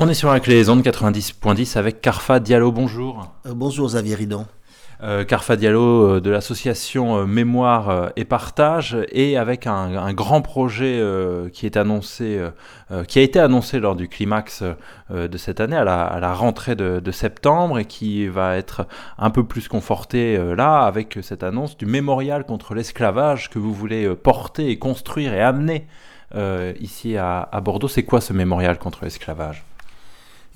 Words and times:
On 0.00 0.08
est 0.08 0.14
sur 0.14 0.30
la 0.30 0.38
clé 0.38 0.54
des 0.54 0.70
ondes 0.70 0.84
90.10 0.84 1.76
avec 1.76 2.00
Carfa 2.00 2.38
Diallo, 2.38 2.70
bonjour. 2.70 3.32
Euh, 3.46 3.52
bonjour 3.52 3.88
Xavier 3.88 4.14
Ridon. 4.14 4.46
Euh, 5.02 5.24
Carfa 5.24 5.56
Diallo 5.56 5.80
euh, 5.80 6.20
de 6.20 6.30
l'association 6.30 7.26
Mémoire 7.26 8.12
et 8.14 8.24
Partage 8.24 8.96
et 9.10 9.36
avec 9.36 9.66
un, 9.66 10.12
grand 10.12 10.40
projet 10.40 11.02
qui 11.52 11.66
est 11.66 11.76
annoncé, 11.76 12.40
qui 13.08 13.18
a 13.18 13.22
été 13.22 13.40
annoncé 13.40 13.80
lors 13.80 13.96
du 13.96 14.06
climax 14.06 14.62
de 15.10 15.36
cette 15.36 15.60
année 15.60 15.76
à 15.76 15.82
la, 15.82 16.32
rentrée 16.32 16.76
de, 16.76 17.00
de, 17.00 17.10
septembre 17.10 17.80
et 17.80 17.84
qui 17.84 18.28
va 18.28 18.56
être 18.56 18.86
un 19.18 19.30
peu 19.30 19.42
plus 19.42 19.66
conforté 19.66 20.38
là 20.54 20.82
avec 20.82 21.18
cette 21.22 21.42
annonce 21.42 21.76
du 21.76 21.86
mémorial 21.86 22.44
contre 22.44 22.74
l'esclavage 22.74 23.50
que 23.50 23.58
vous 23.58 23.74
voulez 23.74 24.08
porter 24.14 24.70
et 24.70 24.78
construire 24.78 25.34
et 25.34 25.42
amener 25.42 25.88
ici 26.78 27.16
à, 27.16 27.48
à 27.50 27.60
Bordeaux. 27.60 27.88
C'est 27.88 28.04
quoi 28.04 28.20
ce 28.20 28.32
mémorial 28.32 28.78
contre 28.78 29.02
l'esclavage? 29.02 29.67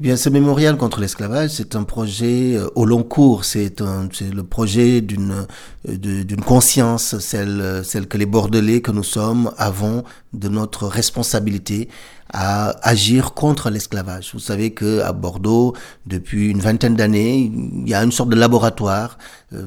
Bien, 0.02 0.16
ce 0.16 0.28
mémorial 0.28 0.76
contre 0.76 0.98
l'esclavage, 0.98 1.50
c'est 1.50 1.76
un 1.76 1.84
projet 1.84 2.56
euh, 2.56 2.68
au 2.74 2.84
long 2.84 3.04
cours. 3.04 3.44
C'est 3.44 3.80
le 3.80 4.42
projet 4.42 5.00
d'une 5.00 5.46
euh, 5.88 6.24
conscience, 6.44 7.18
celle 7.20 7.82
celle 7.84 8.08
que 8.08 8.18
les 8.18 8.26
Bordelais 8.26 8.80
que 8.80 8.90
nous 8.90 9.04
sommes 9.04 9.52
avons 9.58 10.02
de 10.32 10.48
notre 10.48 10.88
responsabilité 10.88 11.88
à 12.32 12.74
agir 12.88 13.34
contre 13.34 13.70
l'esclavage. 13.70 14.30
Vous 14.32 14.40
savez 14.40 14.72
que 14.72 15.00
à 15.00 15.12
Bordeaux, 15.12 15.74
depuis 16.06 16.48
une 16.48 16.60
vingtaine 16.60 16.96
d'années, 16.96 17.52
il 17.54 17.88
y 17.88 17.94
a 17.94 18.02
une 18.02 18.12
sorte 18.12 18.30
de 18.30 18.36
laboratoire, 18.36 19.18
euh, 19.52 19.64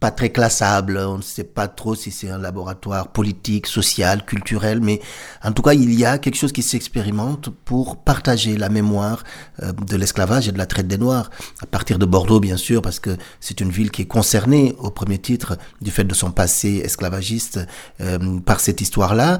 pas 0.00 0.10
très 0.10 0.30
classable. 0.30 0.98
On 0.98 1.18
ne 1.18 1.22
sait 1.22 1.44
pas 1.44 1.68
trop 1.68 1.94
si 1.94 2.10
c'est 2.10 2.28
un 2.28 2.38
laboratoire 2.38 3.08
politique, 3.08 3.66
social, 3.66 4.24
culturel, 4.24 4.80
mais 4.80 5.00
en 5.44 5.52
tout 5.52 5.62
cas, 5.62 5.74
il 5.74 5.94
y 5.94 6.04
a 6.04 6.18
quelque 6.18 6.36
chose 6.36 6.52
qui 6.52 6.62
s'expérimente 6.62 7.50
pour 7.64 7.98
partager 7.98 8.56
la 8.56 8.68
mémoire 8.68 9.22
euh, 9.62 9.72
de 9.72 9.96
l'esclavage 9.96 10.48
et 10.48 10.52
de 10.52 10.58
la 10.58 10.66
traite 10.66 10.88
des 10.88 10.98
Noirs. 10.98 11.30
À 11.62 11.66
partir 11.66 11.98
de 11.98 12.06
Bordeaux, 12.06 12.40
bien 12.40 12.56
sûr, 12.56 12.82
parce 12.82 12.98
que 12.98 13.16
c'est 13.38 13.60
une 13.60 13.70
ville 13.70 13.92
qui 13.92 14.02
est 14.02 14.06
concernée 14.06 14.74
au 14.78 14.90
premier 14.90 15.18
titre 15.18 15.56
du 15.80 15.92
fait 15.92 16.04
de 16.04 16.14
son 16.14 16.32
passé 16.32 16.82
esclavagiste 16.84 17.60
euh, 18.00 18.40
par 18.40 18.58
cette 18.60 18.80
histoire-là, 18.80 19.38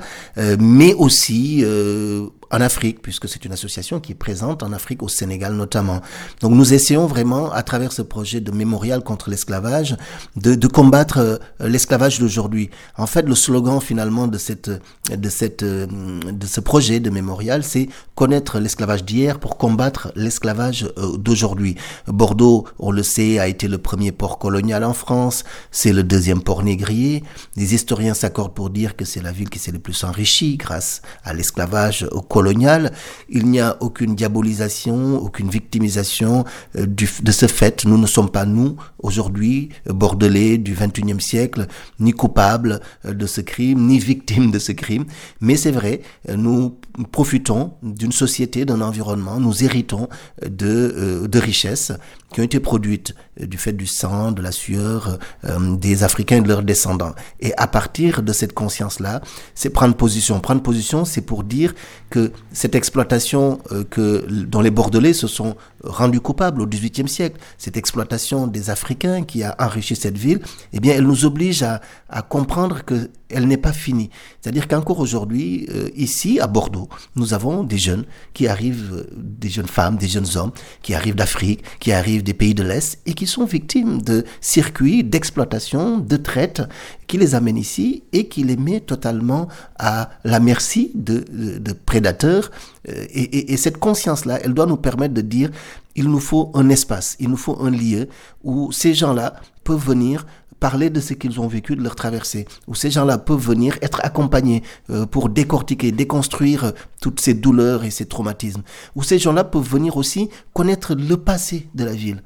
mais 0.59 0.95
aussi 0.95 1.65
en 2.51 2.61
Afrique, 2.61 3.03
puisque 3.03 3.29
c'est 3.29 3.45
une 3.45 3.53
association 3.53 4.01
qui 4.01 4.13
est 4.13 4.15
présente 4.15 4.63
en 4.63 4.73
Afrique, 4.73 5.03
au 5.03 5.09
Sénégal 5.09 5.55
notamment. 5.55 6.01
Donc 6.41 6.53
nous 6.53 6.73
essayons 6.73 7.07
vraiment, 7.07 7.53
à 7.53 7.63
travers 7.63 7.93
ce 7.93 8.03
projet 8.03 8.41
de 8.41 8.51
mémorial 8.51 9.03
contre 9.03 9.31
l'esclavage, 9.31 9.97
de, 10.37 10.67
combattre 10.67 11.19
euh, 11.19 11.37
l'esclavage 11.61 12.19
d'aujourd'hui. 12.19 12.71
En 12.97 13.07
fait, 13.07 13.23
le 13.23 13.35
slogan 13.35 13.81
finalement 13.81 14.27
de 14.27 14.39
cette, 14.39 14.71
de 15.11 15.29
cette, 15.29 15.65
de 15.65 16.47
ce 16.47 16.61
projet 16.61 17.01
de 17.01 17.11
mémorial, 17.11 17.65
c'est 17.65 17.89
connaître 18.15 18.59
l'esclavage 18.59 19.05
d'hier 19.05 19.39
pour 19.39 19.59
combattre 19.59 20.13
l'esclavage 20.17 20.89
euh, 20.99 21.17
d'aujourd'hui. 21.17 21.77
Bordeaux, 22.07 22.67
on 22.79 22.91
le 22.91 23.03
sait, 23.03 23.39
a 23.39 23.49
été 23.49 23.69
le 23.69 23.79
premier 23.79 24.13
port 24.13 24.39
colonial 24.39 24.85
en 24.85 24.95
France. 24.95 25.45
C'est 25.71 25.93
le 25.93 26.03
deuxième 26.03 26.43
port 26.43 26.63
négrier. 26.63 27.23
Les 27.57 27.75
historiens 27.75 28.15
s'accordent 28.15 28.55
pour 28.55 28.71
dire 28.71 28.97
que 28.97 29.05
c'est 29.05 29.23
la 29.23 29.33
ville 29.33 29.51
qui 29.51 29.59
s'est 29.59 29.73
le 29.73 29.79
plus 29.79 30.05
enrichie 30.05 30.57
grâce 30.57 31.03
à 31.25 31.35
l'esclavage 31.35 32.09
colonial. 32.29 32.38
Il 33.29 33.47
n'y 33.47 33.61
a 33.61 33.77
aucune 33.81 34.15
diabolisation, 34.15 35.19
aucune 35.19 35.49
victimisation 35.49 36.45
euh, 36.77 36.87
de 36.87 37.33
ce 37.33 37.47
fait. 37.47 37.85
Nous 37.85 37.99
ne 37.99 38.07
sommes 38.07 38.31
pas, 38.31 38.45
nous, 38.47 38.77
aujourd'hui, 39.01 39.71
bordelais 39.87 40.59
du 40.59 40.75
21e 40.75 41.21
siècle, 41.21 41.67
ni 42.01 42.13
coupables 42.13 42.81
euh, 43.05 43.15
de 43.15 43.27
ce 43.27 43.41
crime, 43.41 43.87
ni 43.87 43.99
victimes 43.99 44.51
de 44.51 44.59
ce 44.59 44.73
crime. 44.73 45.05
Mais 45.41 45.57
c'est 45.57 45.71
vrai, 45.71 46.03
nous 46.29 46.77
profitons 47.13 47.73
d'une 47.83 48.13
société, 48.13 48.65
d'un 48.65 48.81
environnement, 48.81 49.41
nous 49.41 49.65
héritons 49.65 50.09
euh, 50.45 51.27
de 51.29 51.39
richesses 51.39 51.93
qui 52.33 52.41
ont 52.41 52.45
été 52.45 52.61
produites 52.61 53.15
euh, 53.41 53.47
du 53.47 53.59
fait 53.59 53.73
du 53.73 53.87
sang, 53.87 54.33
de 54.33 54.43
la 54.43 54.53
sueur 54.53 55.19
euh, 55.45 55.77
des 55.77 56.05
Africains 56.05 56.37
et 56.37 56.41
de 56.41 56.49
leurs 56.49 56.63
descendants. 56.63 57.15
Et 57.41 57.53
à 57.57 57.67
partir 57.67 58.23
de 58.23 58.33
cette 58.33 58.53
conscience-là, 58.53 59.21
c'est 59.55 59.71
prendre 59.71 59.95
position. 59.95 60.41
Prendre 60.41 60.63
position, 60.63 61.05
c'est 61.05 61.23
pour 61.23 61.45
dire 61.45 61.75
que 62.11 62.33
cette 62.53 62.75
exploitation 62.75 63.59
que, 63.91 64.27
dont 64.29 64.61
les 64.61 64.71
Bordelais 64.71 65.13
se 65.13 65.27
sont 65.27 65.57
rendus 65.85 66.21
coupables 66.21 66.61
au 66.63 66.67
XVIIIe 66.67 67.09
siècle, 67.09 67.39
cette 67.59 67.77
exploitation 67.77 68.47
des 68.47 68.71
Africains 68.71 69.25
qui 69.25 69.43
a 69.43 69.55
enrichi 69.59 69.95
cette 69.97 70.17
ville, 70.17 70.41
eh 70.73 70.81
bien, 70.81 70.95
elle 70.95 71.05
nous 71.05 71.25
oblige 71.25 71.63
à, 71.63 71.81
à 72.09 72.23
comprendre 72.23 72.85
que 72.85 73.11
elle 73.31 73.47
n'est 73.47 73.57
pas 73.57 73.73
finie. 73.73 74.11
C'est-à-dire 74.41 74.69
qu'encore 74.69 75.01
aujourd'hui, 75.01 75.69
ici, 75.95 76.41
à 76.41 76.47
Bordeaux, 76.47 76.89
nous 77.17 77.35
avons 77.35 77.63
des 77.63 77.79
jeunes 77.79 78.05
qui 78.33 78.49
arrivent, 78.49 79.07
des 79.17 79.49
jeunes 79.49 79.67
femmes, 79.67 79.97
des 79.97 80.09
jeunes 80.09 80.37
hommes, 80.37 80.53
qui 80.83 80.95
arrivent 80.95 81.15
d'Afrique, 81.15 81.63
qui 81.79 81.93
arrivent 81.93 82.23
des 82.23 82.35
pays 82.35 82.55
de 82.55 82.63
l'Est 82.63 83.01
et 83.07 83.15
qui 83.15 83.27
sont 83.27 83.45
victimes 83.45 84.01
de 84.03 84.25
circuits 84.41 85.05
d'exploitation, 85.05 85.99
de 85.99 86.17
traite, 86.17 86.63
qui 87.07 87.19
les 87.19 87.35
amènent 87.35 87.57
ici 87.57 88.05
et 88.13 88.29
qui 88.29 88.45
les 88.45 88.57
met 88.57 88.81
totalement 88.81 89.49
à 89.79 90.11
la 90.25 90.41
merci 90.41 90.91
de, 90.95 91.25
de, 91.59 91.73
prédateurs. 91.73 92.51
Euh, 92.89 93.07
et, 93.11 93.53
et 93.53 93.57
cette 93.57 93.79
conscience-là, 93.79 94.41
elle 94.43 94.55
doit 94.55 94.67
nous 94.67 94.77
permettre 94.77 95.15
de 95.15 95.21
dire, 95.21 95.51
il 95.95 96.09
nous 96.09 96.21
faut 96.21 96.51
un 96.55 96.69
espace, 96.69 97.17
il 97.19 97.29
nous 97.29 97.37
faut 97.37 97.61
un 97.61 97.71
lieu 97.71 98.09
où 98.45 98.71
ces 98.73 98.95
gens-là 98.95 99.35
peuvent 99.65 99.85
venir 99.85 100.27
parler 100.61 100.91
de 100.91 101.01
ce 101.01 101.15
qu'ils 101.15 101.41
ont 101.41 101.49
vécu, 101.49 101.77
de 101.77 101.83
leur 101.83 101.95
traversée, 101.95 102.47
où 102.67 102.75
ces 102.75 102.91
gens-là 102.91 103.19
peuvent 103.19 103.39
venir 103.41 103.79
être 103.83 104.01
accompagnés 104.03 104.63
euh, 104.91 105.07
pour 105.07 105.29
décortiquer, 105.29 105.93
déconstruire 105.93 106.65
euh, 106.65 106.71
toutes 107.01 107.21
ces 107.21 107.35
douleurs 107.35 107.85
et 107.85 107.91
ces 107.91 108.07
traumatismes, 108.07 108.63
où 108.95 109.03
ces 109.03 109.19
gens-là 109.19 109.45
peuvent 109.45 109.69
venir 109.69 109.97
aussi 109.97 110.29
connaître 110.53 110.95
le 110.95 111.17
passé 111.17 111.69
de 111.75 111.85
la 111.85 111.93
ville, 111.93 112.23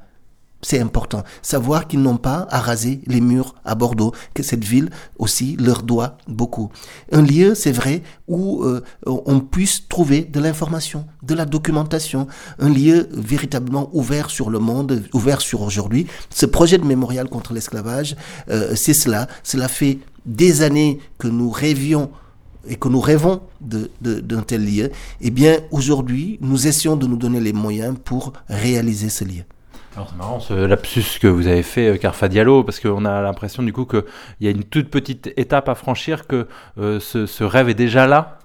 c'est 0.63 0.79
important. 0.79 1.23
Savoir 1.41 1.87
qu'ils 1.87 2.01
n'ont 2.01 2.17
pas 2.17 2.47
à 2.49 2.59
raser 2.59 3.01
les 3.05 3.21
murs 3.21 3.53
à 3.65 3.75
Bordeaux, 3.75 4.13
que 4.33 4.41
cette 4.41 4.63
ville 4.63 4.89
aussi 5.19 5.55
leur 5.57 5.83
doit 5.83 6.17
beaucoup. 6.27 6.69
Un 7.11 7.21
lieu, 7.21 7.53
c'est 7.53 7.71
vrai, 7.71 8.01
où 8.27 8.63
euh, 8.63 8.81
on 9.05 9.39
puisse 9.39 9.87
trouver 9.87 10.21
de 10.21 10.39
l'information, 10.39 11.05
de 11.21 11.35
la 11.35 11.45
documentation, 11.45 12.27
un 12.59 12.69
lieu 12.69 13.09
véritablement 13.11 13.89
ouvert 13.93 14.29
sur 14.29 14.49
le 14.49 14.59
monde, 14.59 15.03
ouvert 15.13 15.41
sur 15.41 15.61
aujourd'hui. 15.61 16.07
Ce 16.29 16.45
projet 16.45 16.77
de 16.77 16.85
mémorial 16.85 17.27
contre 17.29 17.53
l'esclavage, 17.53 18.15
euh, 18.49 18.73
c'est 18.75 18.93
cela. 18.93 19.27
Cela 19.43 19.67
fait 19.67 19.99
des 20.25 20.61
années 20.61 20.99
que 21.17 21.27
nous 21.27 21.49
rêvions 21.49 22.09
et 22.67 22.75
que 22.75 22.87
nous 22.87 23.01
rêvons 23.01 23.41
d'un 23.59 24.41
tel 24.41 24.65
lieu. 24.65 24.89
Eh 25.19 25.31
bien, 25.31 25.59
aujourd'hui, 25.71 26.37
nous 26.41 26.67
essayons 26.67 26.95
de 26.95 27.05
nous 27.07 27.17
donner 27.17 27.41
les 27.41 27.51
moyens 27.51 27.95
pour 28.03 28.33
réaliser 28.47 29.09
ce 29.09 29.25
lieu. 29.25 29.43
C'est 29.95 30.15
marrant 30.15 30.39
ce 30.39 30.53
lapsus 30.53 31.19
que 31.21 31.27
vous 31.27 31.45
avez 31.45 31.61
fait, 31.61 31.89
euh, 31.89 31.97
Carfa 31.97 32.27
Diallo, 32.27 32.63
parce 32.63 32.79
qu'on 32.79 33.05
a 33.05 33.21
l'impression 33.21 33.61
du 33.61 33.71
coup 33.71 33.85
qu'il 33.85 34.03
y 34.41 34.47
a 34.47 34.49
une 34.49 34.63
toute 34.63 34.89
petite 34.89 35.31
étape 35.37 35.69
à 35.69 35.75
franchir, 35.75 36.25
que 36.25 36.47
euh, 36.79 36.99
ce, 36.99 37.43
rêve 37.43 37.69
est 37.69 37.75
déjà 37.75 38.07
là 38.07 38.39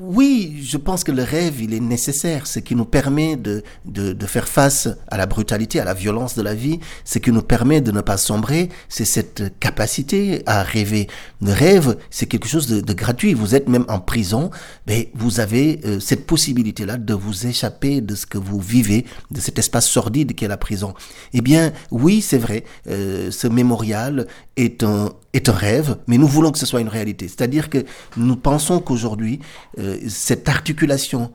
oui, 0.00 0.60
je 0.62 0.76
pense 0.76 1.04
que 1.04 1.12
le 1.12 1.22
rêve, 1.22 1.60
il 1.60 1.74
est 1.74 1.80
nécessaire. 1.80 2.46
Ce 2.46 2.58
qui 2.58 2.74
nous 2.74 2.84
permet 2.84 3.36
de, 3.36 3.62
de, 3.84 4.12
de, 4.12 4.26
faire 4.26 4.48
face 4.48 4.88
à 5.08 5.16
la 5.16 5.26
brutalité, 5.26 5.80
à 5.80 5.84
la 5.84 5.94
violence 5.94 6.34
de 6.34 6.42
la 6.42 6.54
vie, 6.54 6.78
ce 7.04 7.18
qui 7.18 7.32
nous 7.32 7.42
permet 7.42 7.80
de 7.80 7.90
ne 7.90 8.00
pas 8.00 8.16
sombrer, 8.16 8.68
c'est 8.88 9.04
cette 9.04 9.58
capacité 9.58 10.42
à 10.46 10.62
rêver. 10.62 11.08
Le 11.42 11.52
rêve, 11.52 11.96
c'est 12.10 12.26
quelque 12.26 12.48
chose 12.48 12.66
de, 12.68 12.80
de, 12.80 12.92
gratuit. 12.92 13.34
Vous 13.34 13.54
êtes 13.54 13.68
même 13.68 13.84
en 13.88 13.98
prison, 13.98 14.50
mais 14.86 15.10
vous 15.14 15.40
avez 15.40 15.80
euh, 15.84 16.00
cette 16.00 16.26
possibilité-là 16.26 16.96
de 16.96 17.14
vous 17.14 17.46
échapper 17.46 18.00
de 18.00 18.14
ce 18.14 18.26
que 18.26 18.38
vous 18.38 18.60
vivez, 18.60 19.04
de 19.30 19.40
cet 19.40 19.58
espace 19.58 19.88
sordide 19.88 20.34
qu'est 20.34 20.48
la 20.48 20.56
prison. 20.56 20.94
Eh 21.32 21.40
bien, 21.40 21.72
oui, 21.90 22.20
c'est 22.20 22.38
vrai, 22.38 22.64
euh, 22.88 23.30
ce 23.30 23.46
mémorial 23.48 24.26
est 24.56 24.82
un, 24.82 25.12
est 25.34 25.48
un 25.48 25.52
rêve, 25.52 25.98
mais 26.06 26.18
nous 26.18 26.26
voulons 26.26 26.50
que 26.50 26.58
ce 26.58 26.66
soit 26.66 26.80
une 26.80 26.88
réalité. 26.88 27.28
C'est-à-dire 27.28 27.70
que 27.70 27.84
nous 28.16 28.36
pensons 28.36 28.80
qu'aujourd'hui, 28.80 29.40
euh, 29.78 29.98
cette 30.08 30.48
articulation 30.48 31.32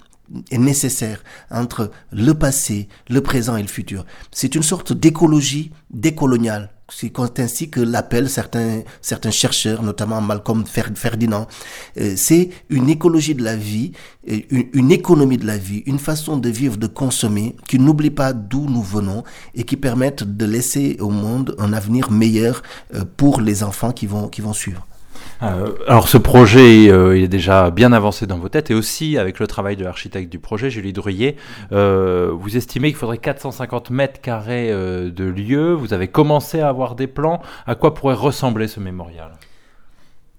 est 0.51 0.57
nécessaire 0.57 1.23
entre 1.51 1.91
le 2.11 2.33
passé, 2.33 2.87
le 3.09 3.21
présent 3.21 3.55
et 3.55 3.61
le 3.61 3.67
futur. 3.67 4.05
C'est 4.31 4.55
une 4.55 4.63
sorte 4.63 4.93
d'écologie 4.93 5.71
décoloniale. 5.91 6.69
C'est 6.89 7.39
ainsi 7.39 7.69
que 7.69 7.79
l'appellent 7.79 8.29
certains, 8.29 8.83
chercheurs, 9.31 9.81
notamment 9.81 10.21
Malcolm 10.21 10.63
Ferdinand. 10.65 11.47
Euh, 11.97 12.13
c'est 12.15 12.49
une 12.69 12.89
écologie 12.89 13.33
de 13.35 13.43
la 13.43 13.55
vie, 13.55 13.93
une, 14.27 14.67
une, 14.73 14.91
économie 14.91 15.37
de 15.37 15.47
la 15.47 15.57
vie, 15.57 15.81
une 15.85 15.97
façon 15.97 16.37
de 16.37 16.49
vivre, 16.49 16.77
de 16.77 16.87
consommer, 16.87 17.55
qui 17.67 17.79
n'oublie 17.79 18.11
pas 18.11 18.33
d'où 18.33 18.67
nous 18.69 18.83
venons 18.83 19.23
et 19.55 19.63
qui 19.63 19.77
permettent 19.77 20.23
de 20.23 20.45
laisser 20.45 20.97
au 20.99 21.09
monde 21.09 21.55
un 21.57 21.73
avenir 21.73 22.11
meilleur 22.11 22.61
euh, 22.93 23.03
pour 23.17 23.41
les 23.41 23.63
enfants 23.63 23.91
qui 23.91 24.05
vont 24.05 24.53
suivre. 24.53 24.85
Euh, 25.43 25.73
alors 25.87 26.07
ce 26.07 26.17
projet 26.17 26.89
euh, 26.89 27.17
il 27.17 27.23
est 27.23 27.27
déjà 27.27 27.69
bien 27.69 27.91
avancé 27.91 28.25
dans 28.25 28.37
vos 28.37 28.49
têtes 28.49 28.71
et 28.71 28.73
aussi 28.73 29.17
avec 29.17 29.39
le 29.39 29.47
travail 29.47 29.75
de 29.75 29.83
l'architecte 29.83 30.31
du 30.31 30.39
projet, 30.39 30.69
Julie 30.69 30.93
Druyer, 30.93 31.35
euh, 31.71 32.31
vous 32.33 32.55
estimez 32.55 32.89
qu'il 32.89 32.97
faudrait 32.97 33.17
450 33.17 33.89
mètres 33.89 34.21
carrés 34.21 34.71
de 34.71 35.25
lieu, 35.25 35.73
vous 35.73 35.93
avez 35.93 36.07
commencé 36.07 36.61
à 36.61 36.69
avoir 36.69 36.95
des 36.95 37.07
plans, 37.07 37.41
à 37.67 37.75
quoi 37.75 37.93
pourrait 37.93 38.15
ressembler 38.15 38.67
ce 38.67 38.79
mémorial? 38.79 39.31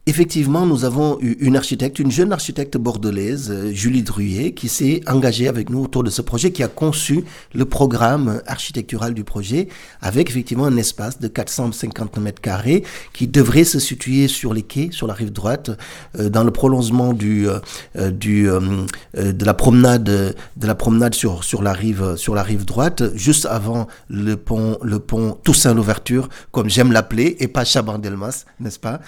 Effectivement, 0.06 0.66
nous 0.66 0.84
avons 0.84 1.18
eu 1.22 1.32
une 1.40 1.56
architecte, 1.56 1.98
une 1.98 2.10
jeune 2.10 2.30
architecte 2.30 2.76
bordelaise, 2.76 3.50
euh, 3.50 3.72
Julie 3.72 4.02
Druyer, 4.02 4.52
qui 4.52 4.68
s'est 4.68 5.00
engagée 5.06 5.48
avec 5.48 5.70
nous 5.70 5.82
autour 5.82 6.04
de 6.04 6.10
ce 6.10 6.20
projet, 6.20 6.52
qui 6.52 6.62
a 6.62 6.68
conçu 6.68 7.24
le 7.54 7.64
programme 7.64 8.42
architectural 8.46 9.14
du 9.14 9.24
projet, 9.24 9.68
avec 10.02 10.28
effectivement 10.28 10.66
un 10.66 10.76
espace 10.76 11.20
de 11.20 11.28
450 11.28 12.18
mètres 12.18 12.42
carrés 12.42 12.84
qui 13.14 13.28
devrait 13.28 13.64
se 13.64 13.78
situer 13.78 14.28
sur 14.28 14.52
les 14.52 14.60
quais, 14.60 14.90
sur 14.92 15.06
la 15.06 15.14
rive 15.14 15.32
droite, 15.32 15.70
euh, 16.18 16.28
dans 16.28 16.44
le 16.44 16.50
prolongement 16.50 17.14
du, 17.14 17.48
euh, 17.48 18.10
du 18.10 18.46
de 19.14 19.44
la 19.44 19.54
promenade, 19.54 20.04
de 20.04 20.66
la 20.66 20.74
promenade 20.74 21.14
sur 21.14 21.44
sur 21.44 21.62
la 21.62 21.72
rive 21.72 22.16
sur 22.16 22.34
la 22.34 22.42
rive 22.42 22.66
droite, 22.66 23.02
juste 23.14 23.46
avant 23.46 23.86
le 24.08 24.36
pont 24.36 24.76
le 24.82 24.98
pont 24.98 25.38
Toussaint 25.44 25.72
l'ouverture, 25.72 26.28
comme 26.52 26.68
j'aime 26.68 26.92
l'appeler, 26.92 27.36
et 27.40 27.48
pas 27.48 27.64
Chabandelmas, 27.64 28.44
n'est-ce 28.60 28.78
pas? 28.78 29.00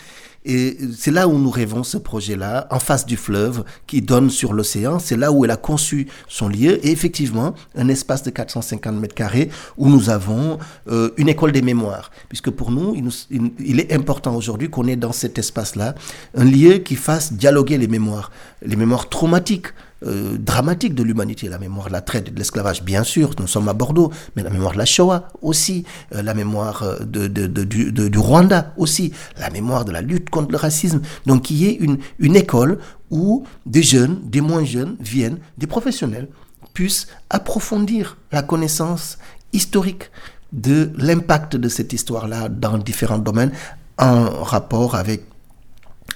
Et 0.48 0.78
c'est 0.96 1.10
là 1.10 1.26
où 1.26 1.37
nous 1.38 1.50
rêvons 1.50 1.82
ce 1.82 1.98
projet-là, 1.98 2.69
en 2.70 2.78
face 2.78 3.04
du 3.04 3.16
fleuve 3.16 3.64
qui 3.88 4.00
donne 4.00 4.31
sur 4.31 4.52
l'océan. 4.52 5.00
C'est 5.00 5.16
là 5.16 5.32
où 5.32 5.44
elle 5.44 5.50
a 5.50 5.56
conçu 5.56 6.06
son 6.28 6.48
lieu. 6.48 6.84
Et 6.87 6.93
effectivement, 6.93 7.52
un 7.75 7.88
espace 7.88 8.22
de 8.22 8.31
450 8.31 8.94
mètres 8.94 9.14
carrés 9.14 9.50
où 9.76 9.88
nous 9.88 10.08
avons 10.08 10.58
euh, 10.88 11.10
une 11.16 11.28
école 11.28 11.50
des 11.50 11.62
mémoires. 11.62 12.12
Puisque 12.28 12.50
pour 12.50 12.70
nous, 12.70 12.94
il, 12.94 13.02
nous, 13.02 13.12
il 13.58 13.81
est 13.81 13.93
important 13.93 14.37
aujourd'hui 14.37 14.70
qu'on 14.70 14.87
ait 14.87 14.94
dans 14.94 15.10
cet 15.12 15.37
espace-là 15.37 15.96
un 16.37 16.44
lieu 16.44 16.78
qui 16.78 16.94
fasse 16.94 17.32
dialoguer 17.32 17.76
les 17.76 17.88
mémoires. 17.88 18.31
Les 18.64 18.76
mémoires 18.76 19.08
traumatiques 19.08 19.66
euh, 20.04 20.37
dramatique 20.38 20.94
de 20.94 21.02
l'humanité, 21.02 21.48
la 21.48 21.58
mémoire 21.58 21.87
de 21.88 21.93
la 21.93 22.02
traite 22.02 22.28
et 22.28 22.31
de 22.31 22.38
l'esclavage, 22.38 22.82
bien 22.82 23.02
sûr, 23.02 23.31
nous 23.38 23.46
sommes 23.46 23.69
à 23.69 23.72
Bordeaux, 23.72 24.12
mais 24.37 24.43
la 24.43 24.50
mémoire 24.50 24.72
de 24.72 24.78
la 24.78 24.84
Shoah 24.84 25.28
aussi, 25.40 25.84
euh, 26.14 26.22
la 26.22 26.34
mémoire 26.34 26.82
euh, 26.82 26.98
de, 26.98 27.26
du, 27.28 28.19
Rwanda 28.19 28.75
aussi, 28.76 29.12
la 29.38 29.48
mémoire 29.48 29.87
de 29.87 29.93
la 29.93 30.02
lutte 30.02 30.28
contre 30.28 30.50
le 30.50 30.58
racisme. 30.58 31.00
Donc 31.25 31.50
il 31.50 31.56
y 31.56 31.66
ait 31.66 31.75
une, 31.75 31.98
une 32.19 32.37
école 32.37 32.78
où 33.10 33.44
des 33.64 33.82
jeunes, 33.82 34.20
des 34.22 34.43
moins 34.43 34.64
jeunes 34.64 34.96
viennent, 35.00 35.38
des 35.56 35.66
professionnels, 35.66 36.28
puissent 36.75 37.06
approfondir 37.31 38.19
la 38.32 38.43
connaissance 38.43 39.16
historique 39.54 40.10
de 40.52 40.90
l'impact 40.98 41.56
de 41.56 41.69
cette 41.70 41.94
histoire-là 41.94 42.50
dans 42.50 42.76
différents 42.76 43.19
domaines 43.19 43.52
en 43.98 44.43
rapport 44.43 44.94
avec 44.94 45.25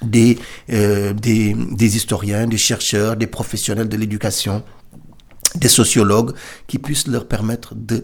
des, 0.01 0.39
euh, 0.71 1.13
des, 1.13 1.53
des 1.53 1.95
historiens, 1.95 2.47
des 2.47 2.57
chercheurs, 2.57 3.15
des 3.15 3.27
professionnels 3.27 3.89
de 3.89 3.97
l'éducation, 3.97 4.63
des 5.55 5.67
sociologues 5.67 6.33
qui 6.67 6.79
puissent 6.79 7.07
leur 7.07 7.27
permettre 7.27 7.75
de 7.75 8.03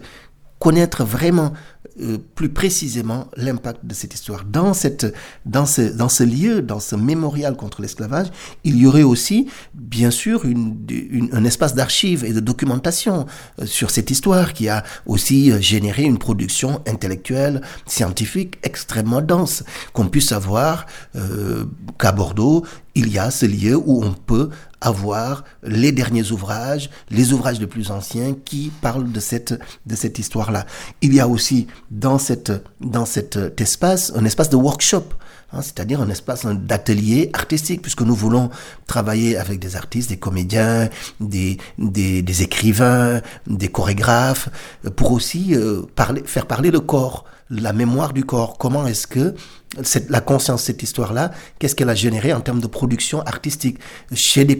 connaître 0.58 1.04
vraiment 1.04 1.52
euh, 2.00 2.18
plus 2.34 2.48
précisément 2.48 3.28
l'impact 3.36 3.84
de 3.84 3.94
cette 3.94 4.14
histoire. 4.14 4.44
Dans, 4.44 4.74
cette, 4.74 5.12
dans, 5.46 5.66
ce, 5.66 5.82
dans 5.82 6.08
ce 6.08 6.22
lieu, 6.22 6.62
dans 6.62 6.80
ce 6.80 6.96
mémorial 6.96 7.56
contre 7.56 7.82
l'esclavage, 7.82 8.28
il 8.64 8.76
y 8.78 8.86
aurait 8.86 9.02
aussi, 9.02 9.48
bien 9.74 10.10
sûr, 10.10 10.44
une, 10.44 10.76
une, 10.88 11.28
un 11.32 11.44
espace 11.44 11.74
d'archives 11.74 12.24
et 12.24 12.32
de 12.32 12.40
documentation 12.40 13.26
euh, 13.60 13.66
sur 13.66 13.90
cette 13.90 14.10
histoire 14.10 14.52
qui 14.52 14.68
a 14.68 14.84
aussi 15.06 15.50
euh, 15.50 15.60
généré 15.60 16.02
une 16.02 16.18
production 16.18 16.82
intellectuelle, 16.86 17.62
scientifique 17.86 18.58
extrêmement 18.62 19.22
dense, 19.22 19.64
qu'on 19.92 20.08
puisse 20.08 20.32
avoir 20.32 20.86
euh, 21.16 21.64
qu'à 21.98 22.12
Bordeaux, 22.12 22.64
il 22.98 23.12
y 23.12 23.18
a 23.18 23.30
ce 23.30 23.46
lieu 23.46 23.76
où 23.76 24.02
on 24.02 24.12
peut 24.12 24.50
avoir 24.80 25.44
les 25.62 25.92
derniers 25.92 26.32
ouvrages, 26.32 26.90
les 27.10 27.32
ouvrages 27.32 27.60
les 27.60 27.68
plus 27.68 27.92
anciens 27.92 28.34
qui 28.44 28.72
parlent 28.80 29.10
de 29.10 29.20
cette, 29.20 29.54
de 29.86 29.94
cette 29.94 30.18
histoire-là. 30.18 30.66
Il 31.00 31.14
y 31.14 31.20
a 31.20 31.28
aussi 31.28 31.67
dans, 31.90 32.18
cette, 32.18 32.52
dans 32.80 33.06
cet 33.06 33.60
espace 33.60 34.12
un 34.14 34.24
espace 34.24 34.50
de 34.50 34.56
workshop. 34.56 35.04
Hein, 35.50 35.62
c'est-à-dire 35.62 36.02
un 36.02 36.10
espace 36.10 36.44
d'atelier 36.44 37.30
artistique, 37.32 37.80
puisque 37.80 38.02
nous 38.02 38.14
voulons 38.14 38.50
travailler 38.86 39.38
avec 39.38 39.58
des 39.58 39.76
artistes, 39.76 40.10
des 40.10 40.18
comédiens, 40.18 40.90
des, 41.20 41.56
des, 41.78 42.42
écrivains, 42.42 43.22
des 43.46 43.68
chorégraphes, 43.68 44.50
pour 44.96 45.12
aussi 45.12 45.54
euh, 45.54 45.82
parler, 45.96 46.22
faire 46.26 46.44
parler 46.44 46.70
le 46.70 46.80
corps, 46.80 47.24
la 47.48 47.72
mémoire 47.72 48.12
du 48.12 48.24
corps. 48.24 48.58
Comment 48.58 48.86
est-ce 48.86 49.06
que 49.06 49.34
cette, 49.82 50.10
la 50.10 50.20
conscience, 50.20 50.64
cette 50.64 50.82
histoire-là, 50.82 51.30
qu'est-ce 51.58 51.74
qu'elle 51.74 51.90
a 51.90 51.94
généré 51.94 52.32
en 52.32 52.40
termes 52.40 52.60
de 52.60 52.66
production 52.66 53.20
artistique 53.22 53.78
chez 54.14 54.44
des, 54.44 54.58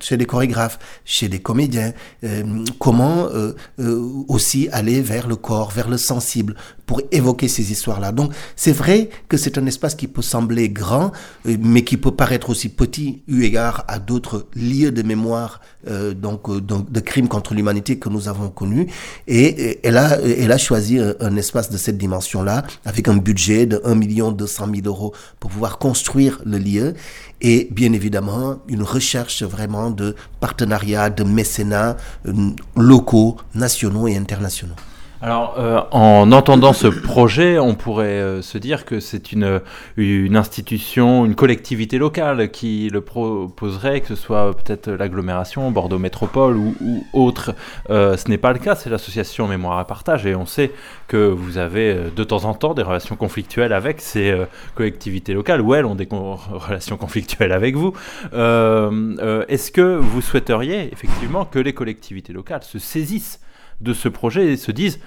chez 0.00 0.16
des 0.16 0.26
chorégraphes, 0.26 0.78
chez 1.04 1.28
des 1.28 1.40
comédiens 1.40 1.92
euh, 2.24 2.42
Comment 2.78 3.26
euh, 3.26 3.54
euh, 3.80 4.24
aussi 4.28 4.68
aller 4.72 5.00
vers 5.00 5.26
le 5.26 5.36
corps, 5.36 5.70
vers 5.70 5.88
le 5.88 5.96
sensible 5.96 6.54
pour 6.86 7.00
évoquer 7.12 7.48
ces 7.48 7.72
histoires-là. 7.72 8.12
Donc 8.12 8.32
c'est 8.56 8.72
vrai 8.72 9.08
que 9.28 9.36
c'est 9.36 9.58
un 9.58 9.66
espace 9.66 9.94
qui 9.94 10.06
peut 10.06 10.22
sembler 10.22 10.68
grand, 10.68 11.12
euh, 11.46 11.56
mais 11.60 11.82
qui 11.82 11.96
peut 11.96 12.10
paraître 12.10 12.50
aussi 12.50 12.68
petit 12.68 13.22
eu 13.26 13.42
égard 13.42 13.84
à 13.88 13.98
d'autres 13.98 14.46
lieux 14.54 14.90
de 14.90 15.02
mémoire 15.02 15.60
euh, 15.88 16.14
donc, 16.14 16.50
donc 16.64 16.90
de 16.90 17.00
crimes 17.00 17.28
contre 17.28 17.54
l'humanité 17.54 17.98
que 17.98 18.08
nous 18.08 18.28
avons 18.28 18.48
connus. 18.48 18.86
Et, 19.26 19.80
elle 19.82 19.96
a 19.96 20.18
elle 20.20 20.52
a 20.52 20.58
choisi 20.58 20.98
un, 20.98 21.14
un 21.20 21.36
espace 21.36 21.70
de 21.70 21.76
cette 21.76 21.98
dimension-là 21.98 22.64
avec 22.84 23.08
un 23.08 23.16
budget 23.16 23.66
de 23.66 23.80
1 23.84 23.94
million 23.94 24.32
200 24.34 24.66
000 24.74 24.86
euros 24.86 25.12
pour 25.40 25.50
pouvoir 25.50 25.78
construire 25.78 26.40
le 26.44 26.58
lieu 26.58 26.94
et 27.40 27.68
bien 27.70 27.92
évidemment 27.92 28.58
une 28.68 28.82
recherche 28.82 29.42
vraiment 29.42 29.90
de 29.90 30.14
partenariats, 30.40 31.10
de 31.10 31.24
mécénats 31.24 31.96
euh, 32.26 32.50
locaux, 32.76 33.36
nationaux 33.54 34.08
et 34.08 34.16
internationaux. 34.16 34.76
Alors, 35.24 35.54
euh, 35.56 35.80
en 35.90 36.32
entendant 36.32 36.74
ce 36.74 36.86
projet, 36.86 37.58
on 37.58 37.74
pourrait 37.74 38.08
euh, 38.08 38.42
se 38.42 38.58
dire 38.58 38.84
que 38.84 39.00
c'est 39.00 39.32
une, 39.32 39.62
une 39.96 40.36
institution, 40.36 41.24
une 41.24 41.34
collectivité 41.34 41.96
locale 41.96 42.50
qui 42.50 42.90
le 42.92 43.00
proposerait, 43.00 44.02
que 44.02 44.08
ce 44.08 44.16
soit 44.16 44.54
peut-être 44.54 44.90
l'agglomération, 44.90 45.70
Bordeaux 45.70 45.98
Métropole 45.98 46.58
ou, 46.58 47.06
autre. 47.14 47.54
Euh, 47.88 48.18
ce 48.18 48.28
n'est 48.28 48.36
pas 48.36 48.52
le 48.52 48.58
cas, 48.58 48.74
c'est 48.74 48.90
l'association 48.90 49.48
Mémoire 49.48 49.78
à 49.78 49.86
Partage 49.86 50.26
et 50.26 50.34
on 50.34 50.44
sait 50.44 50.72
que 51.08 51.16
vous 51.16 51.56
avez 51.56 51.96
de 52.14 52.24
temps 52.24 52.44
en 52.44 52.52
temps 52.52 52.74
des 52.74 52.82
relations 52.82 53.16
conflictuelles 53.16 53.72
avec 53.72 54.02
ces 54.02 54.36
collectivités 54.74 55.32
locales 55.32 55.62
ou 55.62 55.72
elles 55.72 55.86
ont 55.86 55.94
des 55.94 56.06
relations 56.50 56.98
conflictuelles 56.98 57.52
avec 57.52 57.76
vous. 57.76 57.94
Est-ce 58.34 59.70
que 59.70 59.96
vous 59.96 60.20
souhaiteriez 60.20 60.92
effectivement 60.92 61.46
que 61.46 61.58
les 61.58 61.72
collectivités 61.72 62.34
locales 62.34 62.62
se 62.62 62.78
saisissent 62.78 63.40
de 63.80 63.92
ce 63.92 64.08
projet 64.08 64.52
et 64.52 64.56
se 64.56 64.72
disent 64.72 64.98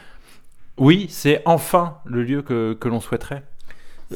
oui, 0.78 1.08
c'est 1.10 1.42
enfin 1.46 1.98
le 2.06 2.24
lieu 2.24 2.42
que, 2.42 2.78
l'on 2.86 3.00
souhaiterait 3.00 3.44